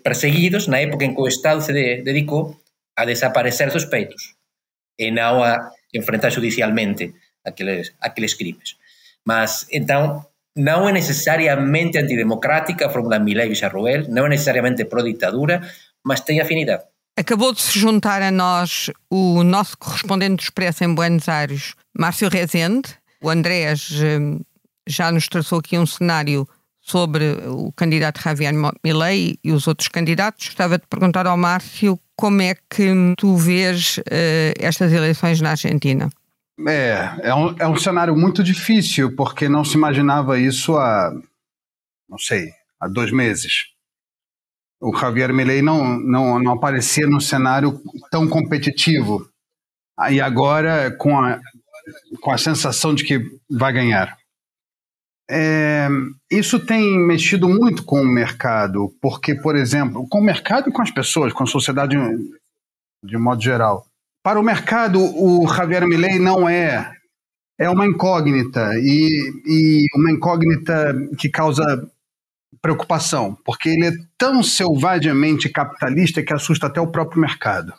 perseguidos 0.05 0.69
na 0.69 0.79
época 0.79 1.03
en 1.03 1.17
que 1.17 1.23
o 1.25 1.27
Estado 1.27 1.59
se 1.59 1.73
dedicou 1.73 2.61
a 2.95 3.03
desaparecer 3.03 3.73
suspeitos 3.73 4.37
e 4.95 5.09
non 5.09 5.41
a 5.41 5.73
enfrentar 5.89 6.29
judicialmente 6.29 7.17
aqueles, 7.41 7.97
aqueles 7.99 8.37
crimes. 8.37 8.77
Mas, 9.25 9.65
então, 9.73 10.23
non 10.57 10.89
é 10.89 10.91
necesariamente 10.91 12.01
antidemocrática 12.01 12.87
a 12.87 12.93
fórmula 12.93 13.21
Milei 13.21 13.47
Villarroel, 13.47 14.09
non 14.09 14.27
é 14.27 14.35
necesariamente 14.35 14.89
pro-ditadura, 14.89 15.61
mas 16.03 16.25
tem 16.25 16.41
afinidade. 16.41 16.83
Acabou 17.17 17.53
de 17.53 17.61
se 17.61 17.79
juntar 17.79 18.21
a 18.21 18.29
nós 18.29 18.91
o 19.09 19.41
nosso 19.43 19.77
correspondente 19.77 20.37
do 20.37 20.45
Expresso 20.45 20.83
em 20.83 20.93
Buenos 20.93 21.29
Aires, 21.29 21.73
Márcio 21.97 22.29
Rezende. 22.29 22.93
O 23.21 23.29
Andrés 23.29 23.89
eh, 24.01 24.37
já 24.85 25.11
nos 25.11 25.27
traçou 25.27 25.57
aqui 25.57 25.77
um 25.77 25.85
cenário 25.85 26.47
sobre 26.79 27.37
o 27.47 27.71
candidato 27.73 28.21
Javier 28.21 28.53
Milei 28.83 29.37
e 29.43 29.51
os 29.51 29.67
outros 29.67 29.89
candidatos. 29.89 30.47
Gostava 30.47 30.77
de 30.77 30.87
perguntar 30.87 31.27
ao 31.27 31.35
Márcio 31.35 31.99
como 32.15 32.41
é 32.41 32.55
que 32.69 33.13
tu 33.17 33.35
vês 33.35 33.97
uh, 33.97 34.53
estas 34.59 34.91
eleições 34.93 35.41
na 35.41 35.51
Argentina. 35.51 36.09
É, 36.65 37.29
é 37.29 37.35
um, 37.35 37.55
é 37.59 37.67
um 37.67 37.75
cenário 37.75 38.15
muito 38.15 38.43
difícil, 38.43 39.15
porque 39.15 39.47
não 39.47 39.63
se 39.63 39.75
imaginava 39.75 40.39
isso 40.39 40.75
há, 40.75 41.13
não 42.09 42.17
sei, 42.17 42.51
há 42.79 42.87
dois 42.87 43.11
meses. 43.11 43.67
O 44.79 44.95
Javier 44.95 45.33
Milei 45.33 45.61
não, 45.61 45.99
não, 45.99 46.39
não 46.39 46.53
aparecia 46.53 47.07
no 47.07 47.21
cenário 47.21 47.79
tão 48.11 48.27
competitivo. 48.27 49.27
E 50.11 50.21
agora, 50.21 50.91
com 50.91 51.19
a, 51.19 51.39
com 52.21 52.31
a 52.31 52.37
sensação 52.37 52.93
de 52.93 53.03
que 53.03 53.19
vai 53.49 53.73
ganhar. 53.73 54.17
É, 55.29 55.89
isso 56.31 56.59
tem 56.59 56.97
mexido 56.99 57.49
muito 57.49 57.83
com 57.83 58.01
o 58.01 58.07
mercado, 58.07 58.93
porque, 59.01 59.35
por 59.35 59.55
exemplo, 59.55 60.07
com 60.07 60.19
o 60.19 60.23
mercado 60.23 60.69
e 60.69 60.71
com 60.71 60.81
as 60.81 60.91
pessoas, 60.91 61.33
com 61.33 61.43
a 61.43 61.47
sociedade 61.47 61.97
de, 61.97 62.39
de 63.03 63.17
modo 63.17 63.41
geral. 63.41 63.86
Para 64.27 64.41
o 64.41 64.43
mercado, 64.43 64.99
o 64.99 65.47
Javier 65.47 65.87
Milei 65.87 66.19
não 66.19 66.49
é 66.49 66.93
é 67.57 67.69
uma 67.69 67.87
incógnita 67.87 68.71
e, 68.75 69.07
e 69.45 69.85
uma 69.95 70.11
incógnita 70.11 70.93
que 71.17 71.29
causa 71.29 71.63
preocupação, 72.61 73.37
porque 73.45 73.69
ele 73.69 73.85
é 73.85 73.91
tão 74.17 74.43
selvagemente 74.43 75.47
capitalista 75.47 76.21
que 76.21 76.33
assusta 76.33 76.67
até 76.67 76.81
o 76.81 76.91
próprio 76.91 77.21
mercado. 77.21 77.73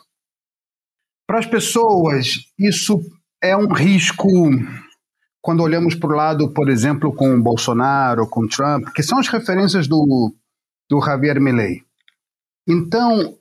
Para 1.27 1.37
as 1.37 1.45
pessoas, 1.45 2.29
isso 2.57 2.99
é 3.39 3.55
um 3.55 3.71
risco 3.71 4.27
quando 5.43 5.61
olhamos 5.61 5.93
para 5.93 6.09
o 6.09 6.15
lado, 6.15 6.51
por 6.51 6.67
exemplo, 6.67 7.13
com 7.13 7.31
o 7.31 7.43
Bolsonaro, 7.43 8.27
com 8.27 8.45
o 8.45 8.49
Trump, 8.49 8.87
que 8.95 9.03
são 9.03 9.19
as 9.19 9.27
referências 9.27 9.87
do, 9.87 10.33
do 10.89 10.99
Javier 10.99 11.39
Milei. 11.39 11.83
Então, 12.67 13.37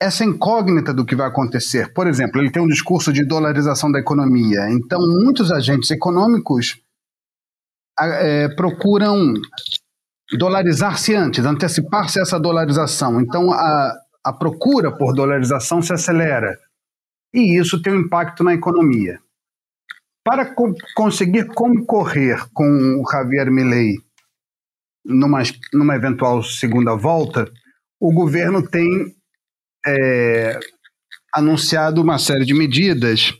essa 0.00 0.24
incógnita 0.24 0.92
do 0.92 1.04
que 1.04 1.16
vai 1.16 1.26
acontecer, 1.28 1.92
por 1.92 2.06
exemplo, 2.06 2.40
ele 2.40 2.50
tem 2.50 2.62
um 2.62 2.68
discurso 2.68 3.12
de 3.12 3.24
dolarização 3.24 3.90
da 3.90 3.98
economia, 3.98 4.70
então 4.70 5.00
muitos 5.00 5.50
agentes 5.50 5.90
econômicos 5.90 6.78
é, 7.98 8.48
procuram 8.54 9.34
dolarizar-se 10.38 11.14
antes, 11.14 11.44
antecipar-se 11.44 12.20
essa 12.20 12.38
dolarização. 12.38 13.20
Então, 13.20 13.52
a, 13.52 13.92
a 14.24 14.32
procura 14.32 14.90
por 14.90 15.14
dolarização 15.14 15.80
se 15.80 15.92
acelera. 15.92 16.58
E 17.32 17.58
isso 17.58 17.80
tem 17.80 17.92
um 17.92 18.00
impacto 18.00 18.42
na 18.42 18.54
economia. 18.54 19.20
Para 20.24 20.54
co 20.54 20.74
conseguir 20.94 21.46
concorrer 21.54 22.44
com 22.52 23.00
o 23.00 23.10
Javier 23.10 23.50
Milei 23.50 23.94
numa, 25.04 25.42
numa 25.72 25.94
eventual 25.94 26.42
segunda 26.42 26.96
volta, 26.96 27.48
o 28.00 28.12
governo 28.12 28.66
tem 28.66 29.14
é, 29.86 30.58
anunciado 31.34 32.02
uma 32.02 32.18
série 32.18 32.44
de 32.44 32.54
medidas 32.54 33.32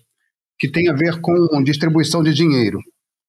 que 0.58 0.70
tem 0.70 0.88
a 0.88 0.94
ver 0.94 1.20
com 1.20 1.62
distribuição 1.62 2.22
de 2.22 2.32
dinheiro. 2.32 2.78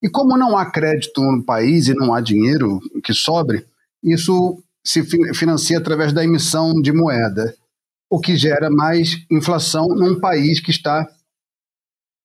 E 0.01 0.09
como 0.09 0.37
não 0.37 0.57
há 0.57 0.69
crédito 0.69 1.21
no 1.21 1.43
país 1.43 1.87
e 1.87 1.93
não 1.93 2.13
há 2.13 2.21
dinheiro 2.21 2.79
que 3.03 3.13
sobre, 3.13 3.65
isso 4.03 4.63
se 4.85 5.03
financia 5.33 5.77
através 5.77 6.13
da 6.13 6.23
emissão 6.23 6.73
de 6.73 6.93
moeda, 6.93 7.53
o 8.09 8.19
que 8.19 8.35
gera 8.37 8.69
mais 8.69 9.17
inflação 9.29 9.87
num 9.87 10.19
país 10.19 10.61
que 10.61 10.71
está 10.71 11.05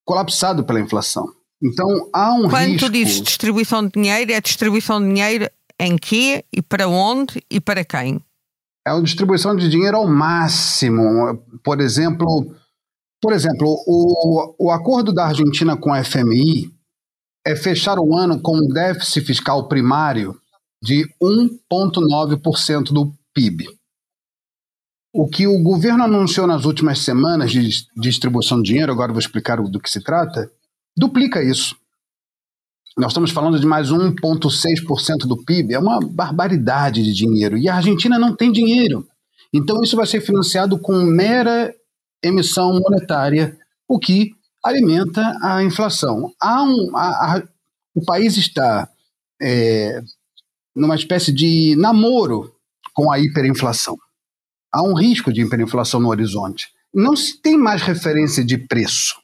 colapsado 0.05 0.65
pela 0.65 0.81
inflação. 0.81 1.27
Então 1.63 2.09
há 2.13 2.35
um 2.35 2.49
Quando 2.49 2.73
risco. 2.73 2.87
tu 2.87 2.93
dizes 2.93 3.23
distribuição 3.23 3.87
de 3.87 3.93
dinheiro, 3.93 4.33
é 4.33 4.41
distribuição 4.41 5.01
de 5.01 5.09
dinheiro 5.09 5.51
em 5.79 5.97
quê 5.97 6.45
e 6.53 6.61
para 6.61 6.89
onde 6.89 7.43
e 7.51 7.61
para 7.61 7.85
quem? 7.85 8.21
É 8.87 8.93
uma 8.93 9.03
distribuição 9.03 9.55
de 9.55 9.69
dinheiro 9.69 9.97
ao 9.97 10.09
máximo. 10.09 11.39
Por 11.63 11.81
exemplo, 11.81 12.55
por 13.21 13.33
exemplo, 13.33 13.69
o, 13.87 14.67
o 14.67 14.71
acordo 14.71 15.13
da 15.13 15.27
Argentina 15.27 15.77
com 15.77 15.95
a 15.95 16.03
FMI 16.03 16.69
é 17.47 17.55
fechar 17.55 17.99
o 17.99 18.17
ano 18.17 18.41
com 18.41 18.57
um 18.57 18.69
déficit 18.69 19.25
fiscal 19.25 19.69
primário 19.69 20.37
de 20.83 21.09
1,9% 21.23 22.93
do 22.93 23.15
PIB. 23.33 23.69
O 25.15 25.29
que 25.29 25.47
o 25.47 25.63
governo 25.63 26.03
anunciou 26.03 26.47
nas 26.47 26.65
últimas 26.65 26.99
semanas 26.99 27.53
de 27.53 27.69
distribuição 27.97 28.61
de 28.61 28.71
dinheiro, 28.71 28.91
agora 28.91 29.13
vou 29.13 29.21
explicar 29.21 29.63
do 29.63 29.81
que 29.81 29.91
se 29.91 30.03
trata, 30.03 30.51
duplica 30.97 31.43
isso. 31.43 31.77
Nós 32.97 33.13
estamos 33.13 33.31
falando 33.31 33.59
de 33.59 33.67
mais 33.67 33.91
1,6% 33.91 35.27
do 35.27 35.43
PIB, 35.45 35.75
é 35.75 35.79
uma 35.79 35.99
barbaridade 36.01 37.03
de 37.03 37.13
dinheiro. 37.13 37.57
E 37.57 37.69
a 37.69 37.77
Argentina 37.77 38.19
não 38.19 38.37
tem 38.37 38.53
dinheiro. 38.53 39.07
Então, 39.53 39.83
isso 39.83 39.97
vai 39.97 40.07
ser 40.07 40.21
financiado 40.21 40.79
com 40.79 40.95
mera 41.03 41.75
emissão 42.23 42.79
monetária, 42.79 43.59
o 43.89 43.99
que 43.99 44.31
alimenta 44.65 45.37
a 45.43 45.63
inflação. 45.63 46.33
Há 46.41 46.63
um, 46.63 46.97
a, 46.97 47.37
a, 47.37 47.43
o 47.95 48.05
país 48.05 48.37
está 48.37 48.89
é, 49.41 50.01
numa 50.75 50.95
espécie 50.95 51.33
de 51.33 51.75
namoro 51.77 52.55
com 52.95 53.11
a 53.11 53.19
hiperinflação. 53.19 53.97
Há 54.73 54.83
um 54.83 54.95
risco 54.95 55.33
de 55.33 55.43
hiperinflação 55.43 56.01
no 56.01 56.09
horizonte. 56.09 56.69
Não 56.95 57.17
se 57.17 57.41
tem 57.41 57.57
mais 57.57 57.83
referência 57.83 58.45
de 58.45 58.57
preço. 58.57 59.22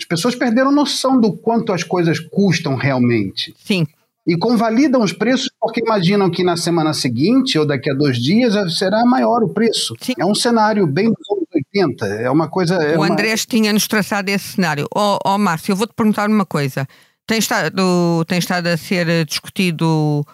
As 0.00 0.04
pessoas 0.06 0.34
perderam 0.34 0.72
noção 0.72 1.20
do 1.20 1.32
quanto 1.32 1.72
as 1.72 1.82
coisas 1.82 2.18
custam 2.18 2.74
realmente. 2.74 3.54
Sim. 3.62 3.86
E 4.26 4.36
convalidam 4.36 5.02
os 5.02 5.12
preços 5.12 5.50
porque 5.60 5.80
imaginam 5.80 6.30
que 6.30 6.42
na 6.42 6.56
semana 6.56 6.94
seguinte 6.94 7.58
ou 7.58 7.66
daqui 7.66 7.90
a 7.90 7.94
dois 7.94 8.16
dias 8.18 8.54
será 8.78 9.04
maior 9.04 9.42
o 9.42 9.48
preço. 9.48 9.94
Sim. 10.00 10.14
É 10.18 10.24
um 10.24 10.34
cenário 10.34 10.86
bem 10.86 11.06
dos 11.06 11.30
anos 11.30 11.48
80. 11.54 12.06
É 12.06 12.30
uma 12.30 12.48
coisa. 12.48 12.76
É 12.76 12.96
o 12.96 13.02
uma... 13.02 13.12
Andrés 13.12 13.44
tinha-nos 13.44 13.86
traçado 13.86 14.30
esse 14.30 14.54
cenário. 14.54 14.86
Ó 14.94 15.16
oh, 15.16 15.34
oh, 15.34 15.38
Márcio, 15.38 15.72
eu 15.72 15.76
vou-te 15.76 15.94
perguntar 15.94 16.28
uma 16.28 16.46
coisa. 16.46 16.86
Tem 17.26 17.38
estado, 17.38 18.24
tem 18.26 18.38
estado 18.38 18.66
a 18.68 18.76
ser 18.76 19.24
discutido 19.26 20.24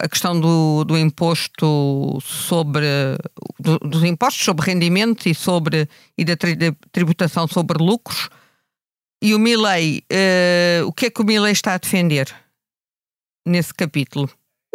a 0.00 0.08
questão 0.08 0.38
do, 0.38 0.84
do 0.84 0.98
imposto 0.98 2.18
sobre 2.20 2.86
do, 3.60 3.78
dos 3.78 4.02
impostos 4.02 4.44
sobre 4.44 4.66
rendimentos 4.66 5.24
e 5.26 5.34
sobre 5.34 5.88
e 6.18 6.24
da 6.24 6.34
tributação 6.92 7.46
sobre 7.46 7.82
lucros 7.82 8.28
e 9.22 9.34
o 9.34 9.38
Milley, 9.38 10.02
uh, 10.12 10.86
o 10.86 10.92
que 10.92 11.06
é 11.06 11.10
que 11.10 11.20
o 11.20 11.24
Milley 11.24 11.52
está 11.52 11.74
a 11.74 11.78
defender 11.78 12.34
nesse 13.46 13.72
capítulo? 13.72 14.30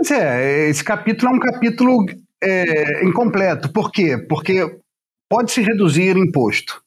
É, 0.10 0.70
esse 0.70 0.84
capítulo 0.84 1.32
é 1.32 1.36
um 1.36 1.40
capítulo 1.40 2.06
é, 2.44 3.06
incompleto. 3.06 3.72
Por 3.72 3.92
quê? 3.92 4.18
Porque 4.18 4.80
pode-se 5.30 5.62
reduzir 5.62 6.18
imposto, 6.18 6.82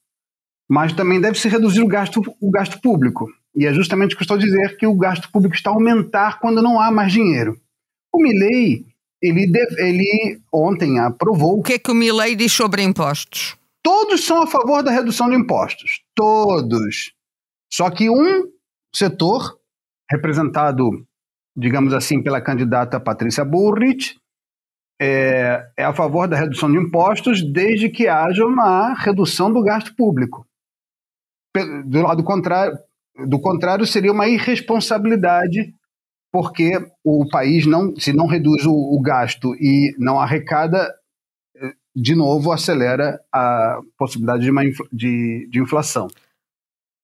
mas 0.68 0.92
também 0.92 1.20
deve-se 1.20 1.48
reduzir 1.48 1.82
o 1.82 1.86
gasto, 1.86 2.20
o 2.40 2.50
gasto 2.50 2.80
público. 2.80 3.30
E 3.56 3.66
é 3.66 3.72
justamente 3.72 4.14
o 4.14 4.18
que 4.18 4.22
eu 4.22 4.24
estou 4.24 4.36
a 4.36 4.40
dizer, 4.40 4.76
que 4.76 4.86
o 4.86 4.96
gasto 4.96 5.30
público 5.30 5.54
está 5.54 5.70
a 5.70 5.74
aumentar 5.74 6.40
quando 6.40 6.60
não 6.60 6.80
há 6.80 6.90
mais 6.90 7.12
dinheiro. 7.12 7.56
O 8.12 8.20
Milley, 8.20 8.84
ele, 9.22 9.46
ele 9.78 10.40
ontem 10.52 10.98
aprovou... 10.98 11.60
O 11.60 11.62
que 11.62 11.74
é 11.74 11.78
que 11.78 11.90
o 11.90 11.94
Milley 11.94 12.34
diz 12.34 12.52
sobre 12.52 12.82
impostos? 12.82 13.56
Todos 13.80 14.24
são 14.24 14.42
a 14.42 14.46
favor 14.46 14.82
da 14.82 14.90
redução 14.90 15.30
de 15.30 15.36
impostos. 15.36 16.00
Todos. 16.16 17.12
Só 17.74 17.90
que 17.90 18.08
um 18.08 18.52
setor, 18.94 19.58
representado, 20.08 21.04
digamos 21.56 21.92
assim, 21.92 22.22
pela 22.22 22.40
candidata 22.40 23.00
Patrícia 23.00 23.44
Bullrich, 23.44 24.16
é, 25.02 25.68
é, 25.76 25.82
a 25.82 25.92
favor 25.92 26.28
da 26.28 26.36
redução 26.36 26.70
de 26.70 26.78
impostos 26.78 27.42
desde 27.42 27.88
que 27.88 28.06
haja 28.06 28.46
uma 28.46 28.94
redução 28.94 29.52
do 29.52 29.60
gasto 29.60 29.92
público. 29.96 30.46
Do 31.84 32.02
lado 32.02 32.22
contrário, 32.22 32.78
do 33.26 33.40
contrário 33.40 33.84
seria 33.84 34.12
uma 34.12 34.28
irresponsabilidade, 34.28 35.74
porque 36.32 36.74
o 37.02 37.28
país 37.28 37.66
não, 37.66 37.92
se 37.96 38.12
não 38.12 38.28
reduz 38.28 38.64
o, 38.64 38.72
o 38.72 39.02
gasto 39.02 39.52
e 39.56 39.92
não 39.98 40.20
arrecada, 40.20 40.94
de 41.94 42.14
novo 42.14 42.52
acelera 42.52 43.20
a 43.32 43.80
possibilidade 43.98 44.44
de, 44.44 44.50
uma, 44.52 44.62
de, 44.92 45.48
de 45.50 45.60
inflação. 45.60 46.06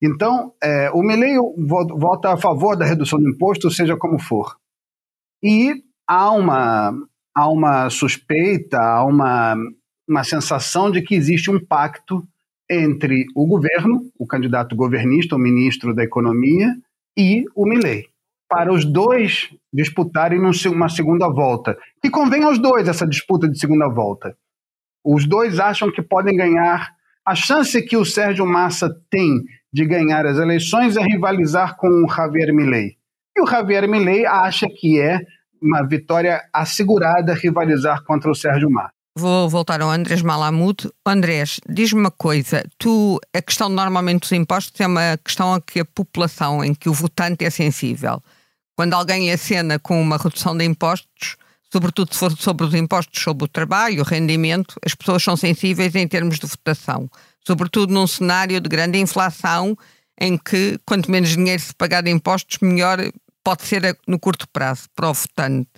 Então, 0.03 0.55
é, 0.63 0.91
o 0.93 1.03
Milley 1.03 1.37
vota 1.67 2.33
a 2.33 2.37
favor 2.37 2.77
da 2.77 2.87
redução 2.87 3.19
do 3.19 3.29
imposto, 3.29 3.71
seja 3.71 3.97
como 3.97 4.19
for. 4.19 4.57
E 5.43 5.75
há 6.09 6.31
uma, 6.31 6.93
há 7.35 7.49
uma 7.49 7.91
suspeita, 7.91 8.79
há 8.79 9.05
uma, 9.05 9.57
uma 10.09 10.25
sensação 10.25 10.91
de 10.91 11.03
que 11.03 11.15
existe 11.15 11.51
um 11.51 11.63
pacto 11.63 12.27
entre 12.69 13.27
o 13.35 13.47
governo, 13.47 14.01
o 14.19 14.27
candidato 14.27 14.75
governista, 14.75 15.37
o 15.37 15.39
ministro 15.39 15.95
da 15.95 16.05
Economia, 16.05 16.69
e 17.19 17.45
o 17.55 17.67
Milley, 17.67 18.07
para 18.49 18.73
os 18.73 18.85
dois 18.85 19.51
disputarem 19.73 20.39
uma 20.39 20.89
segunda 20.89 21.29
volta. 21.29 21.77
E 22.03 22.09
convém 22.09 22.45
aos 22.45 22.59
dois 22.59 22.89
essa 22.89 23.07
disputa 23.07 23.49
de 23.49 23.59
segunda 23.59 23.89
volta. 23.89 24.37
Os 25.05 25.27
dois 25.27 25.59
acham 25.59 25.91
que 25.91 26.03
podem 26.03 26.37
ganhar. 26.37 26.95
A 27.25 27.35
chance 27.35 27.81
que 27.83 27.97
o 27.97 28.05
Sérgio 28.05 28.47
Massa 28.47 28.89
tem 29.11 29.45
de 29.73 29.87
ganhar 29.87 30.27
as 30.27 30.39
eleições 30.39 30.97
é 30.97 31.03
rivalizar 31.03 31.77
com 31.77 31.89
o 31.89 32.09
Javier 32.09 32.53
Milei. 32.53 32.97
E 33.37 33.41
o 33.41 33.47
Javier 33.47 33.89
Milei 33.89 34.27
acha 34.27 34.67
que 34.69 35.01
é 35.01 35.21
uma 35.63 35.87
vitória 35.87 36.43
assegurada 36.53 37.35
rivalizar 37.35 38.03
contra 38.05 38.31
o 38.31 38.35
Sérgio 38.35 38.71
Massa. 38.71 38.93
Vou 39.17 39.49
voltar 39.49 39.81
ao 39.83 39.91
Andrés 39.91 40.23
Malamud. 40.23 40.89
Andrés, 41.05 41.61
diz-me 41.69 42.01
uma 42.01 42.11
coisa. 42.11 42.65
Tu, 42.79 43.21
a 43.35 43.43
questão 43.43 43.69
normalmente 43.69 44.23
dos 44.23 44.33
impostos 44.33 44.81
é 44.81 44.87
uma 44.87 45.19
questão 45.19 45.55
a 45.55 45.61
que 45.61 45.81
a 45.81 45.85
população, 45.85 46.65
em 46.65 46.75
que 46.75 46.89
o 46.89 46.93
votante 46.93 47.45
é 47.45 47.51
sensível. 47.51 48.23
Quando 48.77 48.95
alguém 48.95 49.31
acena 49.31 49.79
com 49.79 50.01
uma 50.01 50.17
redução 50.17 50.57
de 50.57 50.65
impostos, 50.65 51.37
sobretudo 51.73 52.13
se 52.15 52.19
for 52.19 52.31
sobre 52.33 52.67
os 52.67 52.75
impostos 52.75 53.23
sobre 53.23 53.45
o 53.45 53.49
trabalho, 53.49 54.01
o 54.01 54.07
rendimento, 54.07 54.77
as 54.85 54.95
pessoas 54.95 55.23
são 55.23 55.37
sensíveis 55.37 55.95
em 55.95 56.09
termos 56.09 56.39
de 56.39 56.47
votação 56.47 57.11
sobretudo 57.47 57.93
num 57.93 58.07
cenário 58.07 58.61
de 58.61 58.69
grande 58.69 58.99
inflação, 58.99 59.77
em 60.21 60.37
que 60.37 60.79
quanto 60.85 61.11
menos 61.11 61.31
dinheiro 61.31 61.63
se 61.63 61.75
pagar 61.75 62.03
de 62.03 62.11
impostos, 62.11 62.59
melhor 62.61 62.99
pode 63.43 63.63
ser 63.63 63.99
no 64.07 64.19
curto 64.19 64.47
prazo 64.49 64.89
para 64.95 65.11
o 65.11 65.15
votante. 65.15 65.69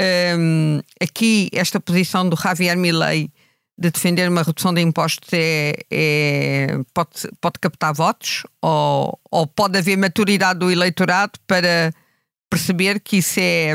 Um, 0.00 0.80
aqui, 1.00 1.50
esta 1.52 1.78
posição 1.78 2.26
do 2.26 2.36
Javier 2.36 2.76
Milei 2.76 3.30
de 3.78 3.90
defender 3.90 4.28
uma 4.28 4.42
redução 4.42 4.72
de 4.72 4.80
impostos 4.80 5.28
é, 5.32 5.72
é 5.90 6.66
pode, 6.92 7.28
pode 7.40 7.58
captar 7.58 7.94
votos 7.94 8.44
ou, 8.62 9.18
ou 9.30 9.46
pode 9.46 9.78
haver 9.78 9.96
maturidade 9.96 10.58
do 10.58 10.70
eleitorado 10.70 11.32
para 11.46 11.92
perceber 12.50 13.00
que 13.00 13.18
isso 13.18 13.40
é 13.40 13.74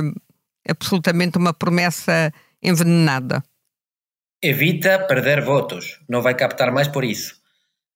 absolutamente 0.68 1.38
uma 1.38 1.54
promessa 1.54 2.32
envenenada? 2.62 3.44
Evita 4.46 5.08
perder 5.08 5.42
votos, 5.42 6.02
no 6.08 6.22
vai 6.22 6.36
captar 6.38 6.72
máis 6.72 6.88
por 6.88 7.04
iso. 7.04 7.42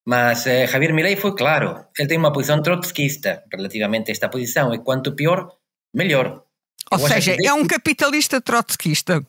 Mas 0.06 0.48
eh, 0.48 0.66
Javier 0.66 0.94
Milei 0.94 1.16
foi 1.16 1.38
claro, 1.38 1.94
el 1.94 2.10
ten 2.10 2.18
unha 2.18 2.34
posición 2.34 2.66
trotskista 2.66 3.46
relativamente 3.54 4.10
a 4.10 4.16
esta 4.18 4.34
posición, 4.34 4.74
e 4.74 4.82
quanto 4.82 5.14
pior, 5.14 5.62
mellor. 5.94 6.50
Ou 6.90 6.98
seja, 6.98 7.38
é 7.38 7.54
um 7.54 7.70
capitalista 7.70 8.42
trotskista. 8.42 9.22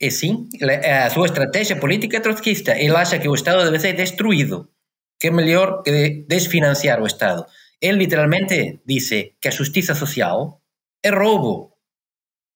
E 0.00 0.08
sim, 0.10 0.48
a 0.64 1.12
súa 1.12 1.28
estrategia 1.28 1.76
política 1.76 2.16
é 2.16 2.24
trotskista. 2.24 2.72
Ele 2.72 2.96
acha 2.96 3.20
que 3.20 3.28
o 3.28 3.36
Estado 3.36 3.64
debe 3.64 3.78
ser 3.78 3.92
destruído, 3.92 4.72
que 5.20 5.28
é 5.28 5.30
mellor 5.30 5.82
que 5.84 6.24
desfinanciar 6.26 7.00
o 7.00 7.06
Estado. 7.06 7.44
Ele 7.80 7.98
literalmente 7.98 8.80
dice 8.86 9.36
que 9.40 9.48
a 9.48 9.52
justiza 9.52 9.94
social 9.94 10.62
é 11.02 11.10
roubo. 11.10 11.76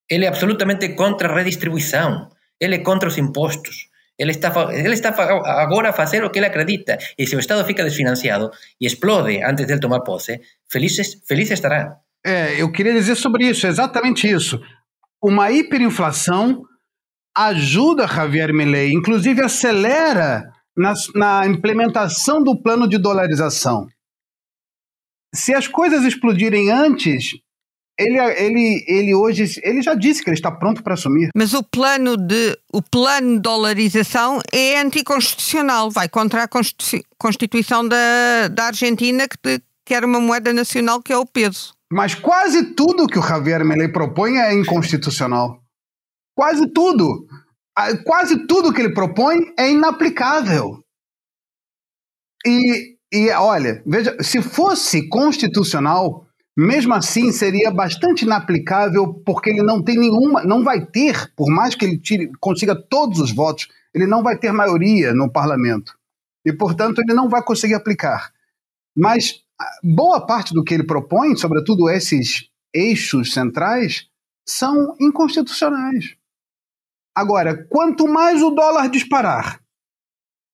Ele 0.08 0.24
é 0.24 0.28
absolutamente 0.28 0.94
contra 0.94 1.28
a 1.28 1.34
redistribuição. 1.34 2.30
Ele 2.58 2.76
é 2.76 2.78
contra 2.78 3.08
os 3.08 3.18
impostos. 3.18 3.90
Ele 4.18 4.30
está, 4.30 4.48
está 4.72 5.10
agora 5.62 5.90
a 5.90 5.92
facer 5.92 6.24
o 6.24 6.30
que 6.30 6.38
ele 6.38 6.46
acredita. 6.46 6.96
E 7.18 7.26
se 7.26 7.36
o 7.36 7.38
Estado 7.38 7.64
fica 7.64 7.84
desfinanciado 7.84 8.50
e 8.80 8.86
explode 8.86 9.42
antes 9.42 9.66
de 9.66 9.72
ele 9.72 9.80
tomar 9.80 10.00
posse, 10.00 10.40
feliz, 10.70 10.96
feliz 11.26 11.50
estará. 11.50 11.98
É, 12.24 12.60
eu 12.60 12.72
queria 12.72 12.92
dizer 12.92 13.14
sobre 13.14 13.46
isso, 13.46 13.66
exatamente 13.66 14.28
isso. 14.28 14.60
Uma 15.22 15.50
hiperinflação 15.50 16.62
ajuda 17.36 18.06
Javier 18.06 18.52
Milei, 18.54 18.90
inclusive 18.92 19.42
acelera 19.42 20.42
na, 20.76 20.94
na 21.14 21.46
implementação 21.46 22.42
do 22.42 22.60
plano 22.60 22.88
de 22.88 22.96
dolarização. 22.96 23.86
Se 25.34 25.54
as 25.54 25.68
coisas 25.68 26.04
explodirem 26.04 26.70
antes, 26.70 27.32
ele, 27.98 28.18
ele, 28.18 28.84
ele 28.86 29.14
hoje 29.14 29.60
ele 29.62 29.80
já 29.80 29.94
disse 29.94 30.22
que 30.22 30.28
ele 30.28 30.36
está 30.36 30.50
pronto 30.50 30.82
para 30.82 30.94
assumir. 30.94 31.30
Mas 31.34 31.54
o 31.54 31.62
plano 31.62 32.16
de 32.16 32.58
o 32.72 32.82
plano 32.82 33.36
de 33.36 33.40
dolarização 33.40 34.40
é 34.52 34.78
anticonstitucional, 34.78 35.90
vai 35.90 36.08
contra 36.08 36.44
a 36.44 36.48
Constituição 37.18 37.86
da, 37.86 38.48
da 38.48 38.66
Argentina 38.66 39.26
que 39.26 39.62
quer 39.84 40.04
uma 40.04 40.20
moeda 40.20 40.52
nacional 40.52 41.02
que 41.02 41.12
é 41.12 41.16
o 41.16 41.24
peso. 41.24 41.74
Mas 41.90 42.14
quase 42.14 42.74
tudo 42.74 43.06
que 43.06 43.18
o 43.18 43.22
Javier 43.22 43.64
Milei 43.64 43.88
propõe 43.88 44.38
é 44.38 44.52
inconstitucional. 44.52 45.62
Quase 46.34 46.66
tudo. 46.68 47.26
Quase 48.04 48.46
tudo 48.46 48.72
que 48.72 48.80
ele 48.80 48.92
propõe 48.92 49.52
é 49.58 49.70
inaplicável. 49.70 50.82
E, 52.44 52.96
e 53.12 53.30
olha, 53.30 53.82
veja, 53.86 54.16
se 54.22 54.42
fosse 54.42 55.08
constitucional, 55.08 56.25
mesmo 56.56 56.94
assim 56.94 57.30
seria 57.32 57.70
bastante 57.70 58.24
inaplicável 58.24 59.12
porque 59.12 59.50
ele 59.50 59.62
não 59.62 59.82
tem 59.82 59.98
nenhuma, 59.98 60.42
não 60.42 60.64
vai 60.64 60.86
ter, 60.86 61.30
por 61.36 61.50
mais 61.50 61.74
que 61.74 61.84
ele 61.84 61.98
tire, 61.98 62.30
consiga 62.40 62.74
todos 62.74 63.20
os 63.20 63.30
votos, 63.30 63.68
ele 63.92 64.06
não 64.06 64.22
vai 64.22 64.38
ter 64.38 64.52
maioria 64.52 65.12
no 65.12 65.30
parlamento. 65.30 65.92
E, 66.44 66.52
portanto, 66.52 67.00
ele 67.00 67.12
não 67.12 67.28
vai 67.28 67.42
conseguir 67.42 67.74
aplicar. 67.74 68.32
Mas 68.96 69.42
boa 69.82 70.24
parte 70.24 70.54
do 70.54 70.64
que 70.64 70.72
ele 70.72 70.84
propõe, 70.84 71.36
sobretudo 71.36 71.90
esses 71.90 72.48
eixos 72.72 73.32
centrais, 73.32 74.08
são 74.46 74.94
inconstitucionais. 75.00 76.16
Agora, 77.14 77.66
quanto 77.68 78.06
mais 78.06 78.42
o 78.42 78.50
dólar 78.50 78.88
disparar, 78.88 79.60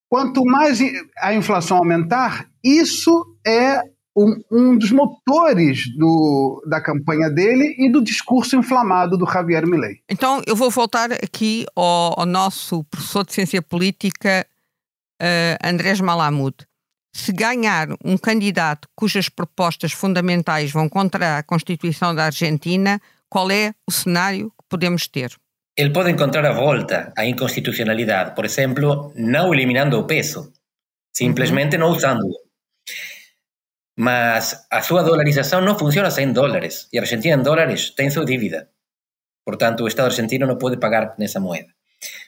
quanto 0.09 0.43
mais 0.43 0.79
a 1.19 1.33
inflação 1.33 1.77
aumentar, 1.77 2.49
isso 2.63 3.37
é 3.45 3.81
um, 4.15 4.41
um 4.51 4.77
dos 4.77 4.91
motores 4.91 5.83
do, 5.97 6.63
da 6.67 6.81
campanha 6.81 7.29
dele 7.29 7.75
e 7.77 7.91
do 7.91 8.03
discurso 8.03 8.55
inflamado 8.55 9.17
do 9.17 9.25
Javier 9.25 9.67
Milei. 9.67 9.99
Então, 10.09 10.41
eu 10.45 10.55
vou 10.55 10.69
voltar 10.69 11.11
aqui 11.11 11.65
ao, 11.75 12.19
ao 12.19 12.25
nosso 12.25 12.83
professor 12.85 13.25
de 13.25 13.33
ciência 13.33 13.61
política, 13.61 14.45
uh, 15.21 15.67
Andrés 15.67 15.99
Malamud 15.99 16.55
se 17.15 17.31
ganhar 17.31 17.89
um 18.03 18.17
candidato 18.17 18.89
cujas 18.95 19.29
propostas 19.29 19.91
fundamentais 19.91 20.71
vão 20.71 20.89
contra 20.89 21.37
a 21.37 21.43
Constituição 21.43 22.13
da 22.15 22.25
Argentina, 22.25 22.99
qual 23.29 23.51
é 23.51 23.73
o 23.87 23.91
cenário 23.91 24.49
que 24.49 24.65
podemos 24.67 25.07
ter? 25.07 25.31
Ele 25.77 25.91
pode 25.91 26.11
encontrar 26.11 26.45
a 26.45 26.53
volta 26.53 27.13
à 27.15 27.25
inconstitucionalidade, 27.25 28.35
por 28.35 28.45
exemplo, 28.45 29.11
não 29.15 29.53
eliminando 29.53 29.97
o 29.97 30.05
peso, 30.05 30.51
simplesmente 31.15 31.75
uhum. 31.75 31.81
não 31.81 31.89
usando-o. 31.89 32.42
Mas 33.97 34.65
a 34.71 34.81
sua 34.81 35.03
dolarização 35.03 35.61
não 35.61 35.77
funciona 35.77 36.09
sem 36.09 36.31
dólares, 36.33 36.87
e 36.91 36.97
a 36.97 37.01
Argentina 37.01 37.35
em 37.35 37.43
dólares 37.43 37.91
tem 37.91 38.09
sua 38.09 38.25
dívida. 38.25 38.69
Portanto, 39.45 39.83
o 39.83 39.87
Estado 39.87 40.07
argentino 40.07 40.47
não 40.47 40.57
pode 40.57 40.77
pagar 40.77 41.15
nessa 41.19 41.39
moeda. 41.39 41.67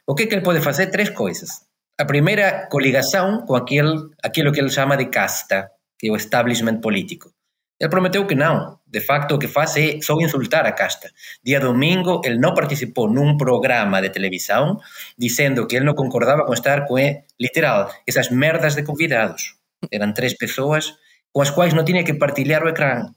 O 0.08 0.14
que, 0.16 0.24
é 0.24 0.28
que 0.28 0.36
ele 0.36 0.44
pode 0.44 0.62
fazer? 0.62 0.88
Três 0.88 1.10
coisas. 1.10 1.50
a 1.98 2.06
primeira 2.06 2.68
coligação 2.70 3.46
com 3.46 3.56
aquele, 3.56 3.96
aquilo 4.22 4.52
que 4.52 4.60
ele 4.60 4.70
chama 4.70 4.98
de 4.98 5.06
casta, 5.06 5.72
que 5.98 6.08
é 6.10 6.12
o 6.12 6.16
establishment 6.18 6.82
político. 6.82 7.32
Ele 7.80 7.90
prometeu 7.90 8.26
que 8.26 8.36
não. 8.36 8.80
De 8.86 9.02
facto, 9.02 9.36
o 9.36 9.40
que 9.40 9.48
faz 9.48 9.76
é 9.78 10.00
só 10.02 10.16
insultar 10.20 10.66
a 10.66 10.72
casta. 10.72 11.10
Dia 11.44 11.60
domingo, 11.60 12.22
ele 12.24 12.38
não 12.38 12.54
participou 12.54 13.10
num 13.10 13.38
programa 13.38 14.02
de 14.02 14.10
televisão 14.10 14.78
dizendo 15.18 15.68
que 15.68 15.76
ele 15.76 15.86
não 15.86 15.94
concordava 15.94 16.46
com 16.46 16.54
estar 16.54 16.86
com, 16.86 16.96
literal, 17.40 17.92
essas 18.08 18.30
merdas 18.30 18.76
de 18.76 18.84
convidados. 18.84 19.56
Eram 19.92 20.14
três 20.14 20.38
pessoas 20.38 20.94
com 21.36 21.42
as 21.42 21.50
quais 21.50 21.74
não 21.74 21.84
tinha 21.84 22.02
que 22.02 22.14
partilhar 22.14 22.64
o 22.64 22.70
ecrã. 22.70 23.12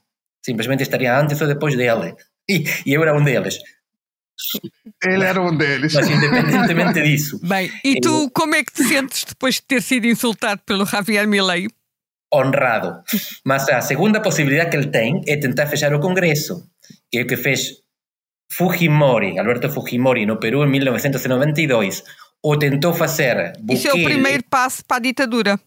Simplesmente 0.45 0.83
estaria 0.83 1.17
antes 1.17 1.39
ou 1.39 1.47
depois 1.47 1.75
dele. 1.75 2.13
E, 2.51 2.63
e 2.83 2.93
eu 2.95 3.03
era 3.03 3.15
um 3.15 3.23
deles. 3.23 3.59
Ele 5.05 5.23
era 5.23 5.39
um 5.39 5.55
deles. 5.55 5.93
Mas 5.93 6.09
independentemente 6.09 6.99
disso. 7.03 7.39
Bem, 7.43 7.71
e 7.83 8.01
tu 8.01 8.23
eu... 8.23 8.31
como 8.31 8.55
é 8.55 8.63
que 8.63 8.73
te 8.73 8.83
sentes 8.85 9.23
depois 9.23 9.55
de 9.57 9.61
ter 9.61 9.83
sido 9.83 10.07
insultado 10.07 10.59
pelo 10.65 10.83
Javier 10.83 11.27
Milei? 11.27 11.67
Honrado. 12.33 13.03
Mas 13.45 13.69
a 13.69 13.81
segunda 13.81 14.19
possibilidade 14.19 14.71
que 14.71 14.77
ele 14.77 14.87
tem 14.87 15.21
é 15.27 15.37
tentar 15.37 15.67
fechar 15.67 15.93
o 15.93 15.99
Congresso, 15.99 16.67
que 17.11 17.19
é 17.19 17.21
o 17.21 17.27
que 17.27 17.37
fez 17.37 17.83
Fujimori, 18.51 19.37
Alberto 19.37 19.69
Fujimori, 19.69 20.25
no 20.25 20.39
Peru 20.39 20.63
em 20.63 20.71
1992, 20.71 22.03
ou 22.41 22.57
tentou 22.57 22.95
fazer. 22.95 23.53
Bukele, 23.59 23.77
Isso 23.77 23.87
é 23.89 23.93
o 23.93 24.03
primeiro 24.03 24.43
passo 24.49 24.83
para 24.83 24.97
a 24.97 25.01
ditadura. 25.01 25.59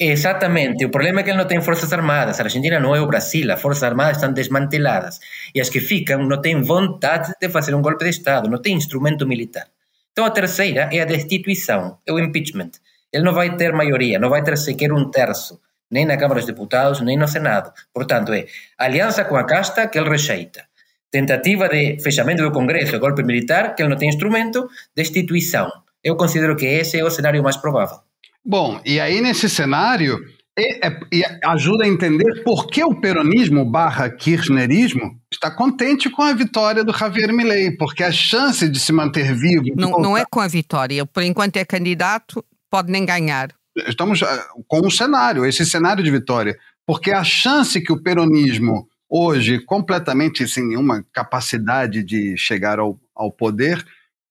Exatamente. 0.00 0.84
O 0.84 0.90
problema 0.90 1.20
é 1.20 1.22
que 1.24 1.30
ele 1.30 1.38
não 1.38 1.46
tem 1.46 1.60
forças 1.60 1.92
armadas. 1.92 2.38
A 2.38 2.44
Argentina 2.44 2.78
não 2.78 2.94
é 2.94 3.00
o 3.00 3.06
Brasil. 3.06 3.52
As 3.52 3.60
forças 3.60 3.82
armadas 3.82 4.18
estão 4.18 4.32
desmanteladas. 4.32 5.18
E 5.52 5.60
as 5.60 5.68
que 5.68 5.80
ficam 5.80 6.24
não 6.24 6.40
têm 6.40 6.62
vontade 6.62 7.32
de 7.40 7.48
fazer 7.48 7.74
um 7.74 7.82
golpe 7.82 8.04
de 8.04 8.10
Estado, 8.10 8.48
não 8.48 8.62
têm 8.62 8.76
instrumento 8.76 9.26
militar. 9.26 9.66
Então 10.12 10.24
a 10.24 10.30
terceira 10.30 10.88
é 10.92 11.00
a 11.00 11.04
destituição, 11.04 11.98
é 12.06 12.12
o 12.12 12.18
impeachment. 12.18 12.70
Ele 13.12 13.24
não 13.24 13.32
vai 13.32 13.56
ter 13.56 13.72
maioria, 13.72 14.18
não 14.18 14.28
vai 14.30 14.42
ter 14.42 14.56
sequer 14.56 14.92
um 14.92 15.10
terço, 15.10 15.60
nem 15.90 16.04
na 16.06 16.16
Câmara 16.16 16.40
dos 16.40 16.46
Deputados, 16.46 17.00
nem 17.00 17.16
no 17.16 17.26
Senado. 17.26 17.72
Portanto, 17.92 18.32
é 18.32 18.46
aliança 18.76 19.24
com 19.24 19.36
a 19.36 19.44
casta 19.44 19.88
que 19.88 19.98
ele 19.98 20.10
rejeita. 20.10 20.64
Tentativa 21.10 21.68
de 21.68 21.98
fechamento 22.00 22.42
do 22.42 22.52
Congresso, 22.52 22.98
golpe 23.00 23.24
militar, 23.24 23.74
que 23.74 23.82
ele 23.82 23.90
não 23.90 23.96
tem 23.96 24.08
instrumento, 24.08 24.68
destituição. 24.94 25.70
Eu 26.04 26.16
considero 26.16 26.54
que 26.54 26.66
esse 26.66 26.98
é 26.98 27.04
o 27.04 27.10
cenário 27.10 27.42
mais 27.42 27.56
provável. 27.56 28.07
Bom, 28.44 28.80
e 28.84 28.98
aí 28.98 29.20
nesse 29.20 29.48
cenário 29.48 30.18
é, 30.58 30.88
é, 30.88 31.40
ajuda 31.44 31.84
a 31.84 31.88
entender 31.88 32.42
por 32.42 32.66
que 32.66 32.82
o 32.82 33.00
peronismo 33.00 33.64
barra 33.64 34.10
kirchnerismo 34.10 35.20
está 35.32 35.50
contente 35.50 36.10
com 36.10 36.22
a 36.22 36.32
vitória 36.32 36.82
do 36.82 36.92
Javier 36.92 37.32
Milei, 37.32 37.76
porque 37.76 38.02
a 38.02 38.10
chance 38.10 38.68
de 38.68 38.80
se 38.80 38.92
manter 38.92 39.34
vivo... 39.34 39.66
Não, 39.76 39.92
não 39.92 40.16
é 40.16 40.24
com 40.28 40.40
a 40.40 40.48
vitória, 40.48 41.06
por 41.06 41.22
enquanto 41.22 41.56
é 41.56 41.64
candidato, 41.64 42.44
pode 42.70 42.90
nem 42.90 43.06
ganhar. 43.06 43.54
Estamos 43.86 44.22
ah, 44.22 44.48
com 44.66 44.84
um 44.84 44.90
cenário, 44.90 45.46
esse 45.46 45.64
cenário 45.64 46.02
de 46.02 46.10
vitória, 46.10 46.58
porque 46.84 47.12
a 47.12 47.22
chance 47.22 47.80
que 47.80 47.92
o 47.92 48.02
peronismo 48.02 48.88
hoje, 49.08 49.60
completamente 49.64 50.46
sem 50.48 50.66
nenhuma 50.66 51.04
capacidade 51.12 52.02
de 52.02 52.36
chegar 52.36 52.78
ao, 52.78 52.98
ao 53.14 53.30
poder, 53.30 53.84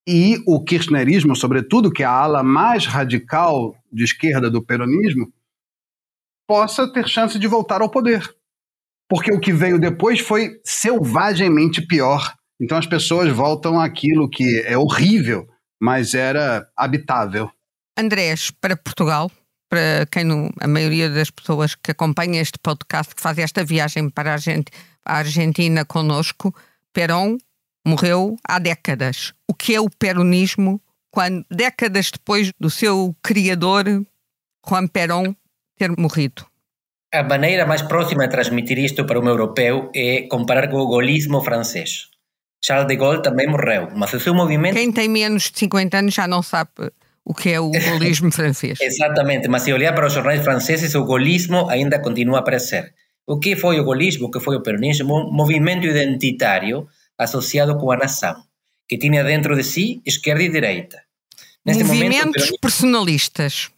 e 0.08 0.41
o 0.46 0.63
kirchnerismo, 0.63 1.36
sobretudo, 1.36 1.91
que 1.91 2.02
é 2.02 2.06
a 2.06 2.12
ala 2.12 2.41
mais 2.41 2.86
radical 2.86 3.76
de 3.91 4.06
esquerda 4.06 4.50
do 4.50 4.63
peronismo, 4.63 5.30
possa 6.48 6.91
ter 6.91 7.10
chance 7.10 7.38
de 7.38 7.46
voltar 7.46 7.82
ao 7.82 7.89
poder. 7.89 8.24
Porque 9.10 9.32
o 9.32 9.39
que 9.39 9.52
veio 9.52 9.78
depois 9.78 10.22
foi 10.22 10.62
selvagemmente 10.63 11.86
pior. 11.86 12.34
Então 12.60 12.78
as 12.78 12.88
pessoas 12.88 13.30
voltam 13.34 13.80
àquilo 13.80 14.30
que 14.30 14.62
é 14.62 14.78
horrível, 14.78 15.46
mas 15.80 16.13
era 16.13 16.65
habitável. 16.76 17.52
Andrés, 17.98 18.50
para 18.50 18.78
Portugal, 18.78 19.30
para 19.70 20.06
quem 20.10 20.24
não, 20.24 20.50
a 20.62 20.67
maioria 20.67 21.10
das 21.10 21.30
pessoas 21.30 21.76
que 21.76 21.91
acompanham 21.91 22.41
este 22.41 22.58
podcast, 22.60 23.13
que 23.13 23.22
fazem 23.22 23.43
esta 23.43 23.65
viagem 23.65 24.10
para 24.10 24.38
a 25.06 25.17
Argentina 25.17 25.84
conosco, 25.84 26.56
Perón 26.93 27.38
morreu 27.88 28.36
há 28.47 28.60
décadas. 28.60 29.34
O 29.47 29.54
que 29.54 29.73
é 29.73 29.80
o 29.80 29.89
peronismo 29.89 30.82
quando, 31.10 31.45
décadas 31.50 32.12
depois 32.12 32.52
do 32.60 32.69
seu 32.69 33.15
criador, 33.23 33.86
Juan 34.67 34.88
Perón, 34.88 35.34
ter 35.78 35.89
morrido? 35.97 36.45
A 37.13 37.23
maneira 37.23 37.65
mais 37.65 37.82
próxima 37.82 38.28
de 38.28 38.32
transmitir 38.32 38.78
isto 38.78 39.06
para 39.06 39.19
um 39.19 39.28
europeu 39.28 39.89
é 39.95 40.23
comparar 40.23 40.69
com 40.69 40.78
o 40.78 40.88
golismo 40.88 41.41
francês. 41.41 42.10
Charles 42.63 42.88
de 42.88 42.97
Gaulle 42.97 43.21
também 43.21 43.47
morreu, 43.47 43.88
mas 43.95 44.12
o 44.13 44.19
seu 44.19 44.34
movimento. 44.34 44.76
Quem 44.76 44.91
tem 44.91 45.08
menos 45.08 45.50
de 45.50 45.58
50 45.60 45.97
anos 45.97 46.13
já 46.13 46.28
não 46.28 46.43
sabe 46.43 46.91
o 47.23 47.34
que 47.34 47.50
é 47.50 47.60
o 47.60 47.71
golismo 47.97 48.32
francês. 48.32 48.80
Exatamente, 48.82 49.47
mas 49.47 49.62
se 49.62 49.71
olhar 49.71 49.93
para 49.93 50.08
os 50.08 50.13
jornais 50.13 50.43
franceses, 50.43 50.93
o 50.95 51.06
golismo 51.06 51.69
ainda 51.69 51.97
continua 52.00 52.38
a 52.38 52.39
aparecer. 52.41 52.93
O 53.26 53.39
que 53.39 53.56
foi 53.56 53.80
o 53.80 53.86
golismo, 53.86 54.28
o 54.28 54.32
que 54.32 54.41
foi 54.41 54.58
o 54.58 54.62
peronismo? 54.62 55.15
Um 55.15 55.32
movimento 55.32 55.86
identitário 55.86 56.88
associado 57.17 57.77
com 57.77 57.91
a 57.91 57.97
nação, 57.97 58.43
que 58.88 58.97
tinha 58.97 59.23
dentro 59.23 59.56
de 59.56 59.63
si 59.63 60.01
esquerda 60.06 60.43
e 60.43 60.49
direita. 60.49 61.01
Neste 61.65 61.84
Movimentos 61.84 62.45
momento, 62.45 62.60
personalistas. 62.62 63.71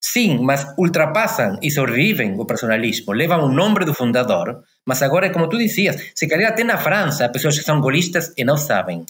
Sim, 0.00 0.38
mas 0.38 0.64
ultrapassam 0.78 1.58
e 1.60 1.70
sobrevivem 1.70 2.38
o 2.38 2.46
personalismo, 2.46 3.12
levam 3.12 3.44
o 3.44 3.52
nome 3.52 3.84
do 3.84 3.92
fundador, 3.92 4.62
mas 4.86 5.02
agora 5.02 5.26
é 5.26 5.30
como 5.30 5.48
tu 5.48 5.58
dizias, 5.58 6.12
se 6.14 6.28
calhar 6.28 6.52
até 6.52 6.62
na 6.62 6.78
França 6.78 7.24
há 7.24 7.28
pessoas 7.28 7.58
que 7.58 7.64
são 7.64 7.80
golistas 7.80 8.32
e 8.36 8.44
não 8.44 8.56
sabem. 8.56 9.04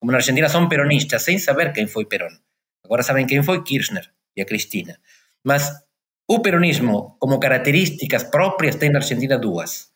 Como 0.00 0.12
na 0.12 0.18
Argentina 0.18 0.48
são 0.48 0.66
peronistas 0.66 1.22
sem 1.22 1.38
saber 1.38 1.74
quem 1.74 1.86
foi 1.86 2.06
Perón. 2.06 2.32
Agora 2.82 3.02
sabem 3.02 3.26
quem 3.26 3.42
foi 3.42 3.62
Kirchner 3.62 4.10
e 4.34 4.40
a 4.40 4.46
Cristina. 4.46 4.98
Mas 5.44 5.70
o 6.26 6.40
peronismo, 6.40 7.16
como 7.18 7.38
características 7.38 8.24
próprias, 8.24 8.76
tem 8.76 8.90
na 8.90 9.00
Argentina 9.00 9.36
duas. 9.36 9.89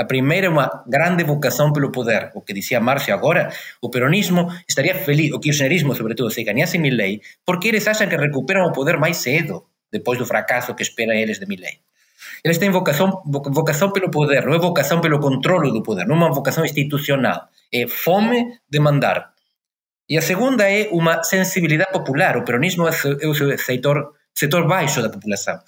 A 0.00 0.04
primeira 0.06 0.46
é 0.46 0.50
uma 0.50 0.66
grande 0.86 1.22
vocação 1.24 1.74
pelo 1.74 1.92
poder, 1.92 2.30
o 2.34 2.40
que 2.40 2.54
dizia 2.54 2.80
Márcio 2.80 3.12
agora, 3.12 3.52
o 3.82 3.90
peronismo 3.90 4.48
estaria 4.66 4.94
feliz, 4.94 5.30
o 5.30 5.38
kirchnerismo 5.38 5.94
sobretudo, 5.94 6.30
se 6.30 6.42
ganhasse 6.42 6.78
Milley, 6.78 7.20
porque 7.44 7.68
eles 7.68 7.86
acham 7.86 8.08
que 8.08 8.16
recuperam 8.16 8.64
o 8.64 8.72
poder 8.72 8.96
mais 8.96 9.18
cedo, 9.18 9.66
depois 9.92 10.18
do 10.18 10.24
fracasso 10.24 10.74
que 10.74 10.82
espera 10.82 11.14
eles 11.14 11.38
de 11.38 11.44
Milley. 11.46 11.80
Eles 12.42 12.56
têm 12.56 12.70
vocação, 12.70 13.22
vocação 13.26 13.92
pelo 13.92 14.10
poder, 14.10 14.46
não 14.46 14.54
é 14.54 14.58
vocação 14.58 15.02
pelo 15.02 15.20
controle 15.20 15.70
do 15.70 15.82
poder, 15.82 16.06
não 16.06 16.14
é 16.14 16.18
uma 16.18 16.32
vocação 16.32 16.64
institucional. 16.64 17.48
É 17.70 17.86
fome 17.86 18.58
de 18.70 18.80
mandar. 18.80 19.34
E 20.08 20.16
a 20.16 20.22
segunda 20.22 20.64
é 20.64 20.88
uma 20.90 21.22
sensibilidade 21.22 21.92
popular. 21.92 22.38
O 22.38 22.44
peronismo 22.44 22.88
é 22.88 22.90
o 23.26 23.58
setor, 23.58 24.14
setor 24.34 24.66
baixo 24.66 25.02
da 25.02 25.10
população. 25.10 25.60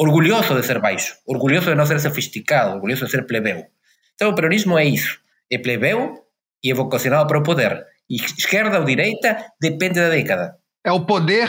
Orgulhoso 0.00 0.54
de 0.54 0.62
ser 0.64 0.80
baixo, 0.80 1.14
orgulhoso 1.26 1.70
de 1.70 1.74
não 1.74 1.84
ser 1.84 1.98
sofisticado, 1.98 2.74
orgulhoso 2.74 3.04
de 3.04 3.10
ser 3.10 3.26
plebeu. 3.26 3.66
Então 4.14 4.30
o 4.30 4.34
peronismo 4.34 4.78
é 4.78 4.84
isso. 4.84 5.18
É 5.50 5.58
plebeu 5.58 6.14
e 6.62 6.70
é 6.70 6.74
vocacionado 6.74 7.26
para 7.26 7.38
o 7.38 7.42
poder. 7.42 7.84
E 8.08 8.16
esquerda 8.16 8.78
ou 8.78 8.84
direita 8.84 9.44
depende 9.60 10.00
da 10.00 10.08
década. 10.08 10.56
É 10.84 10.92
o 10.92 11.04
poder, 11.04 11.48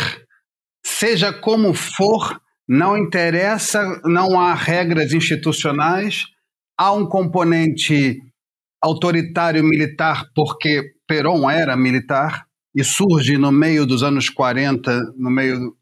seja 0.84 1.32
como 1.32 1.74
for, 1.74 2.42
não 2.68 2.98
interessa, 2.98 3.84
não 4.04 4.40
há 4.40 4.54
regras 4.54 5.14
institucionais, 5.14 6.26
há 6.78 6.92
um 6.92 7.08
componente 7.08 8.20
autoritário 8.82 9.64
militar, 9.64 10.26
porque 10.34 10.94
Perón 11.08 11.50
era 11.50 11.76
militar 11.76 12.46
e 12.76 12.84
surge 12.84 13.38
no 13.38 13.52
meio 13.52 13.86
dos 13.86 14.04
anos 14.04 14.30
40, 14.30 15.14
no 15.18 15.30
meio 15.30 15.76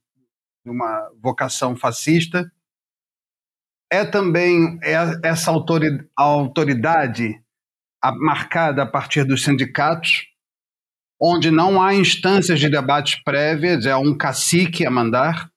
de 0.66 0.72
uma 0.72 1.10
vocação 1.22 1.76
fascista. 1.76 2.50
É 3.92 4.04
também 4.06 4.78
essa 5.24 5.52
autoridade 6.16 7.42
marcada 8.20 8.84
a 8.84 8.86
partir 8.86 9.24
dos 9.24 9.44
sindicatos, 9.44 10.26
onde 11.22 11.50
não 11.50 11.82
há 11.82 11.96
instâncias 11.96 12.60
de 12.60 12.70
debates 12.70 13.22
prévias, 13.24 13.86
é 13.86 13.96
um 13.96 14.16
cacique 14.16 14.86
a 14.86 14.92
mandar 14.92 15.50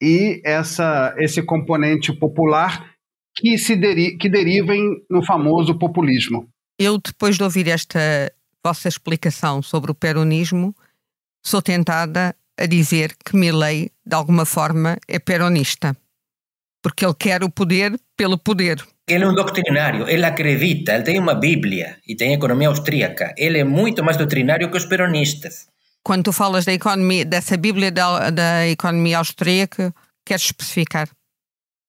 e 0.00 0.42
essa, 0.44 1.14
esse 1.18 1.42
componente 1.42 2.12
popular 2.12 2.94
que, 3.34 3.56
se 3.58 3.74
deri 3.74 4.16
que 4.16 4.28
derivem 4.28 5.02
no 5.10 5.24
famoso 5.24 5.78
populismo. 5.78 6.48
Eu, 6.78 6.98
depois 6.98 7.36
de 7.36 7.42
ouvir 7.42 7.68
esta 7.68 7.98
vossa 8.62 8.88
explicação 8.88 9.62
sobre 9.62 9.90
o 9.90 9.94
peronismo, 9.94 10.74
sou 11.42 11.62
tentada 11.62 12.36
a 12.58 12.66
dizer 12.66 13.16
que 13.24 13.36
Milley, 13.36 13.90
de 14.04 14.14
alguma 14.14 14.44
forma, 14.44 14.98
é 15.08 15.18
peronista. 15.18 15.96
Porque 16.84 17.02
ele 17.02 17.14
quer 17.14 17.42
o 17.42 17.48
poder 17.48 17.98
pelo 18.14 18.36
poder. 18.36 18.84
Ele 19.08 19.24
é 19.24 19.26
um 19.26 19.34
doutrinário, 19.34 20.06
ele 20.06 20.26
acredita, 20.26 20.92
ele 20.92 21.02
tem 21.02 21.18
uma 21.18 21.34
Bíblia 21.34 21.96
e 22.06 22.14
tem 22.14 22.34
economia 22.34 22.68
austríaca. 22.68 23.34
Ele 23.38 23.58
é 23.58 23.64
muito 23.64 24.04
mais 24.04 24.18
doutrinário 24.18 24.70
que 24.70 24.76
os 24.76 24.84
peronistas. 24.84 25.66
Quando 26.02 26.24
tu 26.24 26.32
falas 26.32 26.66
da 26.66 26.74
economia, 26.74 27.24
dessa 27.24 27.56
Bíblia 27.56 27.90
da, 27.90 28.28
da 28.28 28.68
economia 28.68 29.16
austríaca, 29.16 29.94
queres 30.26 30.44
especificar? 30.44 31.08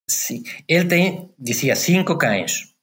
Sim. 0.09 0.43
Ele 0.65 0.85
tem, 0.85 1.29
dizia, 1.37 1.75
cinco 1.75 2.17
cães. 2.17 2.73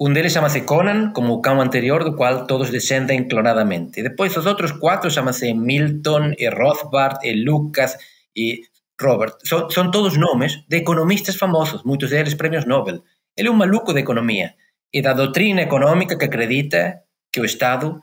Um 0.00 0.10
deles 0.14 0.32
chama-se 0.32 0.62
Conan, 0.62 1.12
como 1.12 1.34
o 1.34 1.42
cão 1.42 1.60
anterior, 1.60 2.02
do 2.04 2.16
qual 2.16 2.46
todos 2.46 2.70
descendem 2.70 3.28
clonadamente. 3.28 4.02
Depois 4.02 4.34
os 4.34 4.46
outros 4.46 4.72
quatro 4.72 5.10
chamam-se 5.10 5.52
Milton, 5.52 6.32
e 6.38 6.48
Rothbard, 6.48 7.18
e 7.22 7.44
Lucas 7.44 7.98
e 8.34 8.62
Robert. 9.00 9.34
São, 9.44 9.68
são 9.70 9.90
todos 9.90 10.16
nomes 10.16 10.64
de 10.68 10.76
economistas 10.76 11.36
famosos, 11.36 11.82
muitos 11.84 12.10
deles 12.10 12.34
prêmios 12.34 12.66
Nobel. 12.66 13.02
Ele 13.36 13.48
é 13.48 13.50
um 13.50 13.56
maluco 13.56 13.92
de 13.92 14.00
economia 14.00 14.54
e 14.92 15.00
da 15.00 15.12
doutrina 15.12 15.62
econômica 15.62 16.16
que 16.16 16.24
acredita 16.24 17.00
que 17.32 17.40
o 17.40 17.44
Estado 17.44 18.00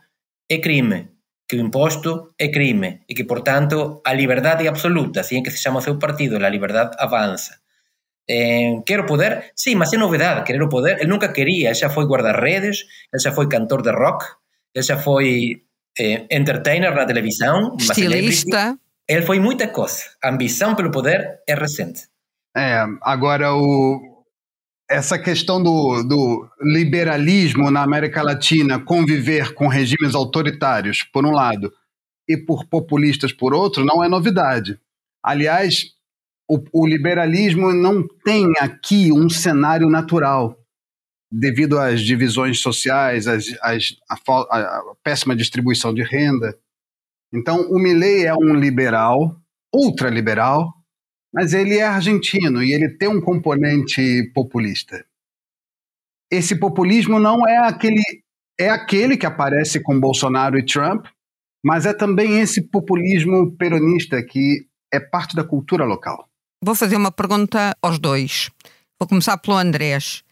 é 0.49 0.57
crime, 0.57 1.09
que 1.47 1.57
o 1.57 1.59
imposto 1.59 2.33
é 2.39 2.47
crime 2.47 3.01
e 3.07 3.13
que, 3.13 3.23
portanto, 3.23 4.01
a 4.05 4.13
liberdade 4.13 4.65
é 4.65 4.69
absoluta, 4.69 5.19
assim 5.21 5.39
é 5.39 5.43
que 5.43 5.51
se 5.51 5.61
chama 5.61 5.79
o 5.79 5.81
seu 5.81 5.97
partido, 5.99 6.37
a 6.37 6.49
liberdade 6.49 6.95
avança. 6.97 7.55
Eh, 8.29 8.81
quero 8.85 9.05
poder? 9.05 9.51
Sim, 9.55 9.75
mas 9.75 9.91
é 9.93 9.97
novidade, 9.97 10.43
querer 10.43 10.61
o 10.61 10.69
poder. 10.69 10.97
Ele 10.99 11.07
nunca 11.07 11.31
queria, 11.31 11.69
ele 11.69 11.75
já 11.75 11.89
foi 11.89 12.05
guarda-redes, 12.05 12.81
ele 13.13 13.21
já 13.21 13.31
foi 13.31 13.47
cantor 13.47 13.81
de 13.81 13.91
rock, 13.91 14.25
ele 14.75 14.83
já 14.83 14.97
foi 14.97 15.63
eh, 15.97 16.25
entertainer 16.29 16.93
na 16.93 17.05
televisão, 17.05 17.75
estilista. 17.79 18.77
Ele 19.09 19.25
foi 19.25 19.39
muita 19.39 19.67
coisa. 19.67 20.03
A 20.23 20.29
ambição 20.29 20.75
pelo 20.75 20.91
poder 20.91 21.39
é 21.47 21.55
recente. 21.55 22.07
É, 22.55 22.83
agora 23.01 23.53
o, 23.53 24.17
essa 24.89 25.19
questão 25.19 25.61
do, 25.61 26.03
do, 26.03 26.49
liberalismo 26.61 27.69
na 27.69 27.83
América 27.83 28.23
Latina 28.23 28.79
conviver 28.79 29.53
com 29.53 29.67
regimes 29.67 30.15
autoritários, 30.15 31.03
por 31.03 31.25
um 31.25 31.31
lado, 31.31 31.71
e 32.27 32.37
por 32.37 32.65
populistas, 32.65 33.31
por 33.31 33.53
outro, 33.53 33.85
não 33.85 34.03
é 34.03 34.09
novidade. 34.09 34.79
Aliás, 35.23 35.85
o, 36.49 36.63
o 36.73 36.87
liberalismo 36.87 37.73
não 37.73 38.05
tem 38.23 38.51
aqui 38.59 39.11
um 39.11 39.29
cenário 39.29 39.89
natural, 39.89 40.57
devido 41.31 41.77
às 41.77 42.01
divisões 42.01 42.59
sociais, 42.59 43.27
às, 43.27 43.45
às, 43.61 43.95
a, 44.09 44.15
a 44.55 44.95
péssima 45.03 45.35
distribuição 45.35 45.93
de 45.93 46.01
renda. 46.01 46.57
Então, 47.33 47.61
o 47.69 47.79
Milley 47.79 48.25
é 48.25 48.33
um 48.33 48.55
liberal, 48.55 49.39
ultraliberal, 49.73 50.73
mas 51.33 51.53
ele 51.53 51.77
é 51.77 51.83
argentino 51.83 52.63
e 52.63 52.73
ele 52.73 52.97
tem 52.97 53.07
um 53.07 53.21
componente 53.21 54.31
populista. 54.33 55.05
Esse 56.31 56.59
populismo 56.59 57.19
não 57.19 57.47
é 57.47 57.57
aquele 57.57 58.01
é 58.59 58.69
aquele 58.69 59.15
que 59.17 59.25
aparece 59.25 59.79
com 59.79 59.99
Bolsonaro 59.99 60.57
e 60.57 60.65
Trump, 60.65 61.05
mas 61.63 61.85
é 61.85 61.93
também 61.93 62.39
esse 62.39 62.63
populismo 62.63 63.55
peronista 63.55 64.23
que 64.23 64.65
é 64.91 64.99
parte 64.99 65.35
da 65.35 65.43
cultura 65.43 65.85
local. 65.85 66.27
Vou 66.63 66.73
fazer 66.73 66.95
uma 66.95 67.11
pergunta 67.11 67.75
aos 67.81 67.99
dois. 67.99 68.49
Vou 68.99 69.07
começar 69.07 69.37
pelo 69.37 69.57
Andrés. 69.57 70.23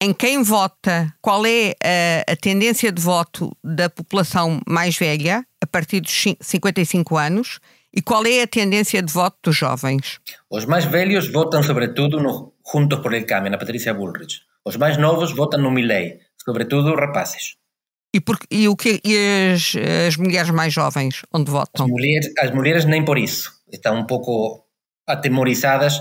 Em 0.00 0.12
quem 0.12 0.42
vota? 0.42 1.12
Qual 1.22 1.46
é 1.46 1.74
a, 1.82 2.32
a 2.32 2.36
tendência 2.36 2.92
de 2.92 3.00
voto 3.00 3.56
da 3.64 3.88
população 3.88 4.60
mais 4.68 4.96
velha, 4.96 5.44
a 5.62 5.66
partir 5.66 6.00
dos 6.00 6.24
55 6.40 7.16
anos? 7.16 7.58
E 7.94 8.02
qual 8.02 8.26
é 8.26 8.42
a 8.42 8.46
tendência 8.46 9.02
de 9.02 9.10
voto 9.10 9.38
dos 9.44 9.56
jovens? 9.56 10.20
Os 10.50 10.66
mais 10.66 10.84
velhos 10.84 11.32
votam 11.32 11.62
sobretudo 11.62 12.20
no 12.20 12.52
Juntos 12.70 12.98
por 12.98 13.14
el 13.14 13.24
Cambio, 13.24 13.50
na 13.50 13.56
Patrícia 13.56 13.94
Bullrich. 13.94 14.40
Os 14.66 14.76
mais 14.76 14.98
novos 14.98 15.32
votam 15.32 15.60
no 15.60 15.70
Milley, 15.70 16.18
sobretudo 16.44 16.94
rapazes. 16.94 17.56
E, 18.14 18.20
por, 18.20 18.38
e, 18.50 18.68
o 18.68 18.76
que, 18.76 19.00
e 19.02 19.52
as, 19.54 19.74
as 20.08 20.16
mulheres 20.16 20.50
mais 20.50 20.74
jovens, 20.74 21.22
onde 21.32 21.50
votam? 21.50 21.86
As 21.86 21.90
mulheres, 21.90 22.32
as 22.38 22.50
mulheres 22.50 22.84
nem 22.84 23.02
por 23.02 23.16
isso. 23.16 23.50
Estão 23.72 23.98
um 23.98 24.04
pouco 24.04 24.62
atemorizadas 25.06 25.98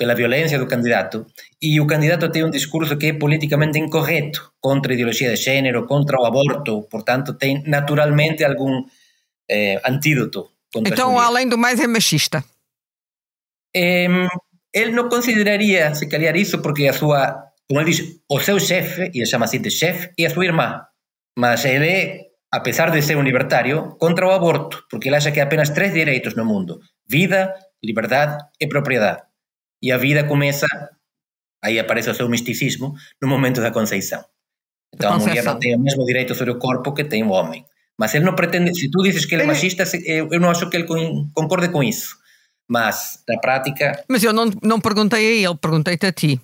pela 0.00 0.14
violência 0.14 0.58
do 0.58 0.66
candidato. 0.66 1.26
E 1.60 1.78
o 1.78 1.86
candidato 1.86 2.32
tem 2.32 2.42
um 2.42 2.50
discurso 2.50 2.96
que 2.96 3.08
é 3.08 3.12
politicamente 3.12 3.78
incorreto, 3.78 4.40
contra 4.58 4.92
a 4.92 4.94
ideologia 4.94 5.28
de 5.34 5.36
gênero, 5.36 5.86
contra 5.86 6.16
o 6.18 6.24
aborto, 6.24 6.88
portanto, 6.90 7.34
tem 7.34 7.62
naturalmente 7.66 8.42
algum 8.42 8.82
eh, 9.50 9.78
antídoto 9.84 10.48
então, 10.76 11.18
além 11.18 11.48
do 11.48 11.58
mais, 11.58 11.80
é 11.80 11.86
machista. 11.86 12.44
É, 13.74 14.06
ele 14.72 14.92
não 14.92 15.08
consideraria, 15.08 15.94
se 15.94 16.08
calhar, 16.08 16.36
isso 16.36 16.60
porque 16.62 16.86
a 16.86 16.92
sua, 16.92 17.44
como 17.68 17.80
ele 17.80 17.90
diz, 17.90 18.20
o 18.28 18.40
seu 18.40 18.58
chefe, 18.60 19.10
e 19.12 19.18
ele 19.18 19.26
chama 19.26 19.44
assim 19.44 19.60
de 19.60 19.70
chefe, 19.70 20.10
é 20.18 20.26
a 20.26 20.30
sua 20.30 20.44
irmã. 20.44 20.82
Mas 21.36 21.64
ele 21.64 21.88
é, 21.88 22.20
apesar 22.52 22.90
de 22.90 23.02
ser 23.02 23.16
um 23.16 23.22
libertário, 23.22 23.96
contra 23.98 24.26
o 24.26 24.30
aborto, 24.30 24.84
porque 24.88 25.08
ele 25.08 25.16
acha 25.16 25.32
que 25.32 25.40
há 25.40 25.44
apenas 25.44 25.70
três 25.70 25.92
direitos 25.92 26.34
no 26.34 26.44
mundo: 26.44 26.80
vida, 27.08 27.52
liberdade 27.82 28.38
e 28.60 28.68
propriedade. 28.68 29.22
E 29.82 29.90
a 29.90 29.96
vida 29.96 30.24
começa, 30.24 30.66
aí 31.62 31.78
aparece 31.78 32.10
o 32.10 32.14
seu 32.14 32.28
misticismo, 32.28 32.94
no 33.20 33.28
momento 33.28 33.60
da 33.60 33.70
conceição. 33.70 34.24
Então 34.94 35.14
a 35.14 35.18
mulher 35.18 35.44
não 35.44 35.58
tem 35.58 35.76
o 35.76 35.78
mesmo 35.78 36.04
direito 36.04 36.34
sobre 36.34 36.52
o 36.52 36.58
corpo 36.58 36.92
que 36.92 37.04
tem 37.04 37.22
o 37.22 37.30
homem. 37.30 37.64
Mas 37.98 38.14
ele 38.14 38.24
não 38.24 38.34
pretende, 38.34 38.74
se 38.74 38.90
tu 38.90 39.02
dizes 39.02 39.26
que 39.26 39.34
ele 39.34 39.42
é 39.42 39.46
machista, 39.46 39.84
eu 40.04 40.40
não 40.40 40.50
acho 40.50 40.68
que 40.70 40.76
ele 40.76 40.86
concorde 41.34 41.68
com 41.68 41.82
isso. 41.82 42.16
Mas, 42.66 43.22
na 43.28 43.38
prática. 43.38 44.04
Mas 44.08 44.22
eu 44.22 44.32
não, 44.32 44.50
não 44.62 44.80
perguntei 44.80 45.18
a 45.18 45.48
ele, 45.48 45.56
perguntei-te 45.56 46.06
a 46.06 46.12
ti. 46.12 46.40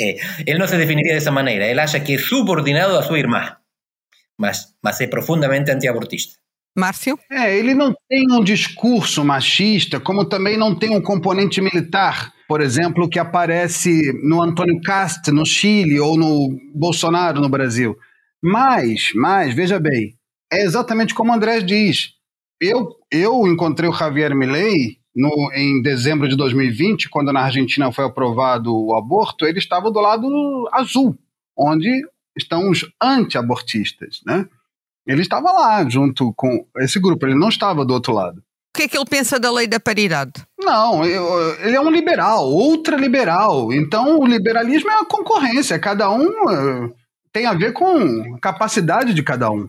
É, 0.00 0.16
ele 0.46 0.58
não 0.58 0.68
se 0.68 0.76
definiria 0.76 1.14
dessa 1.14 1.30
maneira. 1.30 1.66
Ele 1.66 1.80
acha 1.80 1.98
que 2.00 2.14
é 2.14 2.18
subordinado 2.18 2.96
à 2.96 3.02
sua 3.02 3.18
irmã. 3.18 3.56
Mas, 4.38 4.74
mas 4.82 5.00
é 5.00 5.06
profundamente 5.06 5.70
antiabortista. 5.70 6.36
Márcio? 6.76 7.18
É, 7.30 7.56
ele 7.56 7.74
não 7.74 7.94
tem 8.08 8.30
um 8.30 8.44
discurso 8.44 9.24
machista, 9.24 9.98
como 9.98 10.26
também 10.26 10.56
não 10.56 10.78
tem 10.78 10.94
um 10.94 11.00
componente 11.00 11.60
militar, 11.60 12.32
por 12.48 12.60
exemplo, 12.60 13.08
que 13.08 13.18
aparece 13.18 14.12
no 14.22 14.40
Antônio 14.42 14.80
Cast 14.80 15.30
no 15.30 15.44
Chile 15.44 15.98
ou 15.98 16.16
no 16.16 16.56
Bolsonaro 16.74 17.40
no 17.40 17.48
Brasil. 17.48 17.96
Mas, 18.42 19.12
mas, 19.14 19.54
veja 19.54 19.80
bem, 19.80 20.14
é 20.52 20.62
exatamente 20.62 21.14
como 21.14 21.32
o 21.32 21.34
André 21.34 21.60
diz. 21.60 22.12
Eu, 22.60 22.94
eu 23.10 23.46
encontrei 23.46 23.88
o 23.88 23.92
Javier 23.92 24.34
Milei 24.34 24.98
no, 25.14 25.50
em 25.54 25.82
dezembro 25.82 26.28
de 26.28 26.36
2020, 26.36 27.08
quando 27.08 27.32
na 27.32 27.40
Argentina 27.40 27.90
foi 27.90 28.04
aprovado 28.04 28.74
o 28.74 28.94
aborto, 28.94 29.46
ele 29.46 29.58
estava 29.58 29.90
do 29.90 30.00
lado 30.00 30.28
azul, 30.72 31.16
onde 31.56 31.90
estão 32.36 32.70
os 32.70 32.86
anti-abortistas, 33.02 34.20
né? 34.26 34.46
Ele 35.06 35.22
estava 35.22 35.50
lá 35.52 35.88
junto 35.88 36.34
com 36.34 36.66
esse 36.78 37.00
grupo, 37.00 37.26
ele 37.26 37.38
não 37.38 37.48
estava 37.48 37.84
do 37.84 37.94
outro 37.94 38.12
lado. 38.12 38.42
O 38.76 38.78
que 38.78 38.82
é 38.82 38.88
que 38.88 38.98
ele 38.98 39.06
pensa 39.06 39.40
da 39.40 39.50
lei 39.50 39.66
da 39.66 39.80
paridade? 39.80 40.32
Não, 40.60 41.02
ele 41.02 41.74
é 41.74 41.80
um 41.80 41.90
liberal, 41.90 42.52
ultraliberal. 42.52 43.72
Então, 43.72 44.18
o 44.18 44.26
liberalismo 44.26 44.90
é 44.90 45.00
a 45.00 45.04
concorrência. 45.06 45.78
Cada 45.78 46.10
um 46.10 46.28
eh, 46.50 46.92
tem 47.32 47.46
a 47.46 47.54
ver 47.54 47.72
com 47.72 48.34
a 48.34 48.38
capacidade 48.38 49.14
de 49.14 49.22
cada 49.22 49.50
um. 49.50 49.66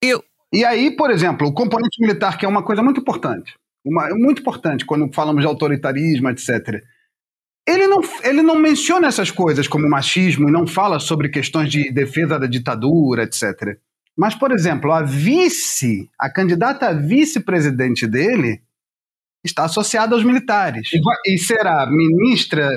Eu... 0.00 0.22
E 0.52 0.64
aí, 0.64 0.94
por 0.94 1.10
exemplo, 1.10 1.48
o 1.48 1.52
componente 1.52 2.00
militar, 2.00 2.38
que 2.38 2.46
é 2.46 2.48
uma 2.48 2.62
coisa 2.62 2.84
muito 2.84 3.00
importante. 3.00 3.56
Uma, 3.84 4.10
muito 4.10 4.42
importante 4.42 4.86
quando 4.86 5.12
falamos 5.12 5.40
de 5.40 5.48
autoritarismo, 5.48 6.30
etc. 6.30 6.84
Ele 7.66 7.88
não, 7.88 8.00
ele 8.22 8.42
não 8.42 8.54
menciona 8.54 9.08
essas 9.08 9.28
coisas 9.28 9.66
como 9.66 9.90
machismo 9.90 10.48
e 10.48 10.52
não 10.52 10.68
fala 10.68 11.00
sobre 11.00 11.30
questões 11.30 11.68
de 11.68 11.90
defesa 11.90 12.38
da 12.38 12.46
ditadura, 12.46 13.24
etc. 13.24 13.76
Mas, 14.16 14.34
por 14.34 14.50
exemplo, 14.50 14.92
a 14.92 15.02
vice, 15.02 16.08
a 16.18 16.30
candidata 16.30 16.88
a 16.88 16.92
vice-presidente 16.92 18.06
dele 18.06 18.62
está 19.44 19.64
associada 19.64 20.14
aos 20.14 20.24
militares. 20.24 20.88
E, 20.92 21.34
e 21.34 21.38
será 21.38 21.86
ministra, 21.86 22.68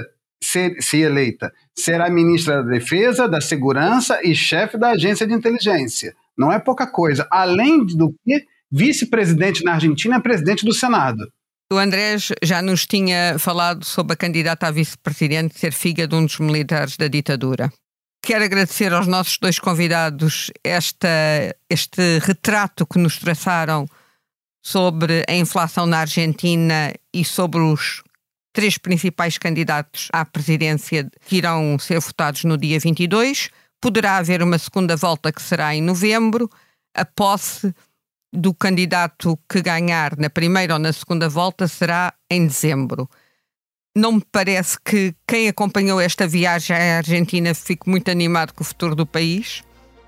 se, 0.43 0.75
se, 0.81 0.97
eleita, 0.97 1.51
será 1.77 2.09
ministra 2.09 2.61
da 2.61 2.69
Defesa, 2.69 3.27
da 3.27 3.39
Segurança 3.39 4.19
e 4.23 4.35
chefe 4.35 4.77
da 4.77 4.91
agência 4.91 5.25
de 5.25 5.33
inteligência. 5.33 6.13
Não 6.37 6.51
é 6.51 6.59
pouca 6.59 6.85
coisa. 6.85 7.27
Além 7.31 7.85
do 7.85 8.13
que, 8.23 8.45
vice-presidente 8.71 9.63
na 9.63 9.73
Argentina 9.73 10.17
é 10.17 10.19
presidente 10.19 10.65
do 10.65 10.73
Senado. 10.73 11.25
O 11.71 11.77
Andrés 11.77 12.31
já 12.43 12.61
nos 12.61 12.85
tinha 12.85 13.37
falado 13.37 13.85
sobre 13.85 14.13
a 14.13 14.15
candidata 14.15 14.67
a 14.67 14.71
vice-presidente 14.71 15.57
ser 15.57 15.71
filha 15.71 16.07
de 16.07 16.15
um 16.15 16.25
dos 16.25 16.39
militares 16.39 16.97
da 16.97 17.07
ditadura. 17.07 17.71
Quero 18.21 18.43
agradecer 18.43 18.93
aos 18.93 19.07
nossos 19.07 19.37
dois 19.37 19.59
convidados 19.59 20.51
esta, 20.63 21.07
este 21.69 22.19
retrato 22.19 22.85
que 22.85 22.99
nos 22.99 23.17
traçaram 23.17 23.85
sobre 24.63 25.23
a 25.27 25.33
inflação 25.33 25.85
na 25.85 25.99
Argentina 25.99 26.93
e 27.13 27.23
sobre 27.23 27.59
os 27.61 28.03
três 28.53 28.77
principais 28.77 29.37
candidatos 29.37 30.09
à 30.11 30.25
presidência 30.25 31.09
que 31.25 31.37
irão 31.37 31.79
ser 31.79 31.99
votados 31.99 32.43
no 32.43 32.57
dia 32.57 32.79
22. 32.79 33.49
Poderá 33.81 34.17
haver 34.17 34.43
uma 34.43 34.59
segunda 34.59 34.95
volta 34.95 35.31
que 35.31 35.41
será 35.41 35.73
em 35.73 35.81
novembro. 35.81 36.49
A 36.93 37.05
posse 37.05 37.73
do 38.33 38.53
candidato 38.53 39.39
que 39.49 39.61
ganhar 39.61 40.17
na 40.17 40.29
primeira 40.29 40.73
ou 40.73 40.79
na 40.79 40.91
segunda 40.91 41.29
volta 41.29 41.67
será 41.67 42.13
em 42.29 42.45
dezembro 42.45 43.09
não 43.95 44.13
me 44.13 44.23
parece 44.31 44.77
que 44.83 45.13
quem 45.27 45.47
acompanhou 45.47 45.99
esta 45.99 46.27
viagem 46.27 46.75
à 46.75 46.97
Argentina 46.97 47.53
fique 47.53 47.89
muito 47.89 48.09
animado 48.09 48.53
com 48.53 48.63
o 48.63 48.65
futuro 48.65 48.95
do 48.95 49.05
país, 49.05 49.63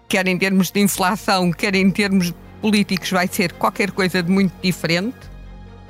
quer 0.07 0.27
em 0.27 0.37
termos 0.37 0.71
de 0.71 0.79
inflação, 0.79 1.51
quer 1.51 1.75
em 1.75 1.89
termos 1.89 2.33
políticos, 2.61 3.09
vai 3.11 3.27
ser 3.27 3.53
qualquer 3.53 3.91
coisa 3.91 4.21
de 4.21 4.31
muito 4.31 4.53
diferente. 4.61 5.17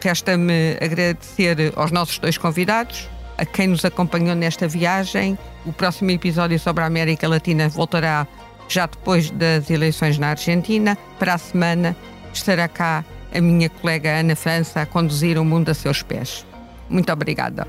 Resta-me 0.01 0.77
agradecer 0.81 1.73
aos 1.75 1.91
nossos 1.91 2.17
dois 2.17 2.37
convidados, 2.37 3.09
a 3.37 3.45
quem 3.45 3.67
nos 3.67 3.83
acompanhou 3.85 4.35
nesta 4.35 4.67
viagem. 4.67 5.37
O 5.65 5.73
próximo 5.73 6.09
episódio 6.11 6.57
sobre 6.59 6.83
a 6.83 6.87
América 6.87 7.27
Latina 7.27 7.69
voltará 7.69 8.25
já 8.67 8.85
depois 8.85 9.29
das 9.31 9.69
eleições 9.69 10.17
na 10.17 10.29
Argentina. 10.29 10.97
Para 11.19 11.35
a 11.35 11.37
semana 11.37 11.95
estará 12.33 12.67
cá 12.67 13.03
a 13.33 13.41
minha 13.41 13.69
colega 13.69 14.19
Ana 14.19 14.35
França 14.35 14.81
a 14.81 14.85
conduzir 14.85 15.37
o 15.37 15.45
mundo 15.45 15.69
a 15.69 15.73
seus 15.73 16.01
pés. 16.01 16.45
Muito 16.91 17.11
obrigada. 17.11 17.65